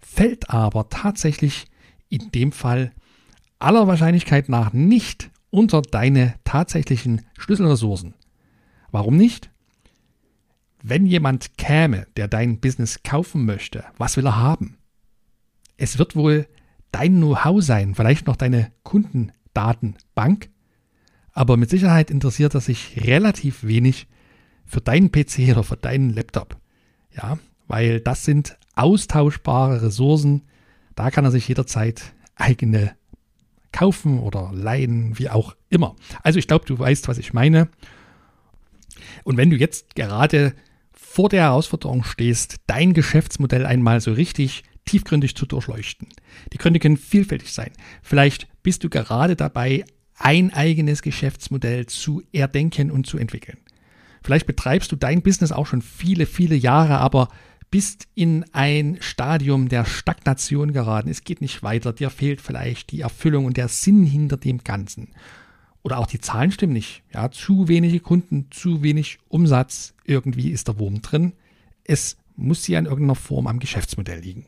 fällt 0.00 0.50
aber 0.50 0.88
tatsächlich 0.88 1.66
in 2.08 2.30
dem 2.32 2.52
Fall 2.52 2.92
aller 3.58 3.86
Wahrscheinlichkeit 3.86 4.48
nach 4.48 4.72
nicht 4.72 5.30
unter 5.50 5.82
deine 5.82 6.34
tatsächlichen 6.44 7.22
Schlüsselressourcen. 7.38 8.14
Warum 8.90 9.16
nicht? 9.16 9.50
Wenn 10.82 11.06
jemand 11.06 11.56
käme, 11.58 12.06
der 12.16 12.26
dein 12.26 12.60
Business 12.60 13.02
kaufen 13.04 13.44
möchte, 13.44 13.84
was 13.98 14.16
will 14.16 14.26
er 14.26 14.36
haben? 14.36 14.78
Es 15.76 15.98
wird 15.98 16.16
wohl 16.16 16.48
dein 16.90 17.16
Know-how 17.16 17.62
sein, 17.62 17.94
vielleicht 17.94 18.26
noch 18.26 18.36
deine 18.36 18.72
Kundendatenbank, 18.82 20.50
aber 21.32 21.56
mit 21.56 21.70
Sicherheit 21.70 22.10
interessiert 22.10 22.54
er 22.54 22.60
sich 22.60 23.04
relativ 23.04 23.64
wenig 23.64 24.06
für 24.64 24.80
deinen 24.80 25.10
PC 25.10 25.50
oder 25.50 25.64
für 25.64 25.76
deinen 25.76 26.10
Laptop. 26.10 26.56
Ja, 27.14 27.38
weil 27.68 28.00
das 28.00 28.24
sind 28.24 28.58
austauschbare 28.74 29.82
Ressourcen. 29.82 30.42
Da 30.94 31.10
kann 31.10 31.24
er 31.24 31.30
sich 31.30 31.48
jederzeit 31.48 32.12
eigene 32.36 32.94
kaufen 33.72 34.18
oder 34.18 34.50
leihen, 34.52 35.18
wie 35.18 35.30
auch 35.30 35.56
immer. 35.70 35.96
Also 36.22 36.38
ich 36.38 36.46
glaube, 36.46 36.66
du 36.66 36.78
weißt, 36.78 37.08
was 37.08 37.18
ich 37.18 37.32
meine. 37.32 37.68
Und 39.24 39.36
wenn 39.36 39.50
du 39.50 39.56
jetzt 39.56 39.94
gerade 39.94 40.54
vor 40.92 41.28
der 41.28 41.42
Herausforderung 41.42 42.04
stehst, 42.04 42.56
dein 42.66 42.92
Geschäftsmodell 42.94 43.66
einmal 43.66 44.00
so 44.00 44.12
richtig 44.12 44.64
tiefgründig 44.84 45.36
zu 45.36 45.46
durchleuchten. 45.46 46.08
Die 46.52 46.58
Gründe 46.58 46.80
können 46.80 46.96
vielfältig 46.96 47.52
sein. 47.52 47.70
Vielleicht 48.02 48.48
bist 48.62 48.84
du 48.84 48.88
gerade 48.88 49.36
dabei, 49.36 49.84
ein 50.22 50.52
eigenes 50.52 51.02
Geschäftsmodell 51.02 51.86
zu 51.86 52.22
erdenken 52.32 52.90
und 52.90 53.06
zu 53.06 53.18
entwickeln. 53.18 53.58
Vielleicht 54.22 54.46
betreibst 54.46 54.92
du 54.92 54.96
dein 54.96 55.22
Business 55.22 55.52
auch 55.52 55.66
schon 55.66 55.82
viele, 55.82 56.26
viele 56.26 56.54
Jahre, 56.54 56.98
aber 56.98 57.28
bist 57.72 58.06
in 58.14 58.44
ein 58.52 58.98
Stadium 59.00 59.68
der 59.68 59.84
Stagnation 59.84 60.72
geraten. 60.72 61.08
Es 61.08 61.24
geht 61.24 61.40
nicht 61.40 61.62
weiter. 61.62 61.92
Dir 61.92 62.10
fehlt 62.10 62.40
vielleicht 62.40 62.92
die 62.92 63.00
Erfüllung 63.00 63.46
und 63.46 63.56
der 63.56 63.68
Sinn 63.68 64.04
hinter 64.04 64.36
dem 64.36 64.62
Ganzen. 64.62 65.08
Oder 65.82 65.98
auch 65.98 66.06
die 66.06 66.20
Zahlen 66.20 66.52
stimmen 66.52 66.74
nicht. 66.74 67.02
Ja, 67.12 67.30
zu 67.30 67.66
wenige 67.66 67.98
Kunden, 67.98 68.46
zu 68.50 68.82
wenig 68.82 69.18
Umsatz. 69.28 69.94
Irgendwie 70.04 70.50
ist 70.50 70.68
der 70.68 70.78
Wurm 70.78 71.02
drin. 71.02 71.32
Es 71.82 72.16
muss 72.36 72.68
ja 72.68 72.78
in 72.78 72.86
irgendeiner 72.86 73.16
Form 73.16 73.48
am 73.48 73.58
Geschäftsmodell 73.58 74.20
liegen. 74.20 74.46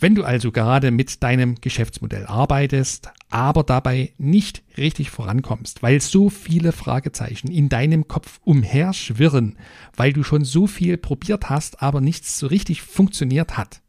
Wenn 0.00 0.14
du 0.14 0.24
also 0.24 0.50
gerade 0.50 0.90
mit 0.90 1.22
deinem 1.22 1.56
Geschäftsmodell 1.56 2.24
arbeitest, 2.24 3.10
aber 3.28 3.62
dabei 3.64 4.14
nicht 4.16 4.62
richtig 4.78 5.10
vorankommst, 5.10 5.82
weil 5.82 6.00
so 6.00 6.30
viele 6.30 6.72
Fragezeichen 6.72 7.48
in 7.50 7.68
deinem 7.68 8.08
Kopf 8.08 8.40
umherschwirren, 8.42 9.58
weil 9.94 10.14
du 10.14 10.22
schon 10.22 10.42
so 10.42 10.66
viel 10.66 10.96
probiert 10.96 11.50
hast, 11.50 11.82
aber 11.82 12.00
nichts 12.00 12.38
so 12.38 12.46
richtig 12.46 12.80
funktioniert 12.80 13.58
hat, 13.58 13.82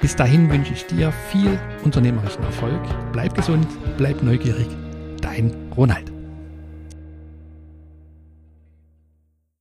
Bis 0.00 0.16
dahin 0.16 0.50
wünsche 0.50 0.72
ich 0.72 0.84
dir 0.86 1.12
viel 1.30 1.58
unternehmerischen 1.84 2.42
Erfolg. 2.42 2.80
Bleib 3.12 3.34
gesund, 3.34 3.66
bleib 3.96 4.22
neugierig. 4.22 4.68
Dein 5.20 5.54
Ronald. 5.76 6.15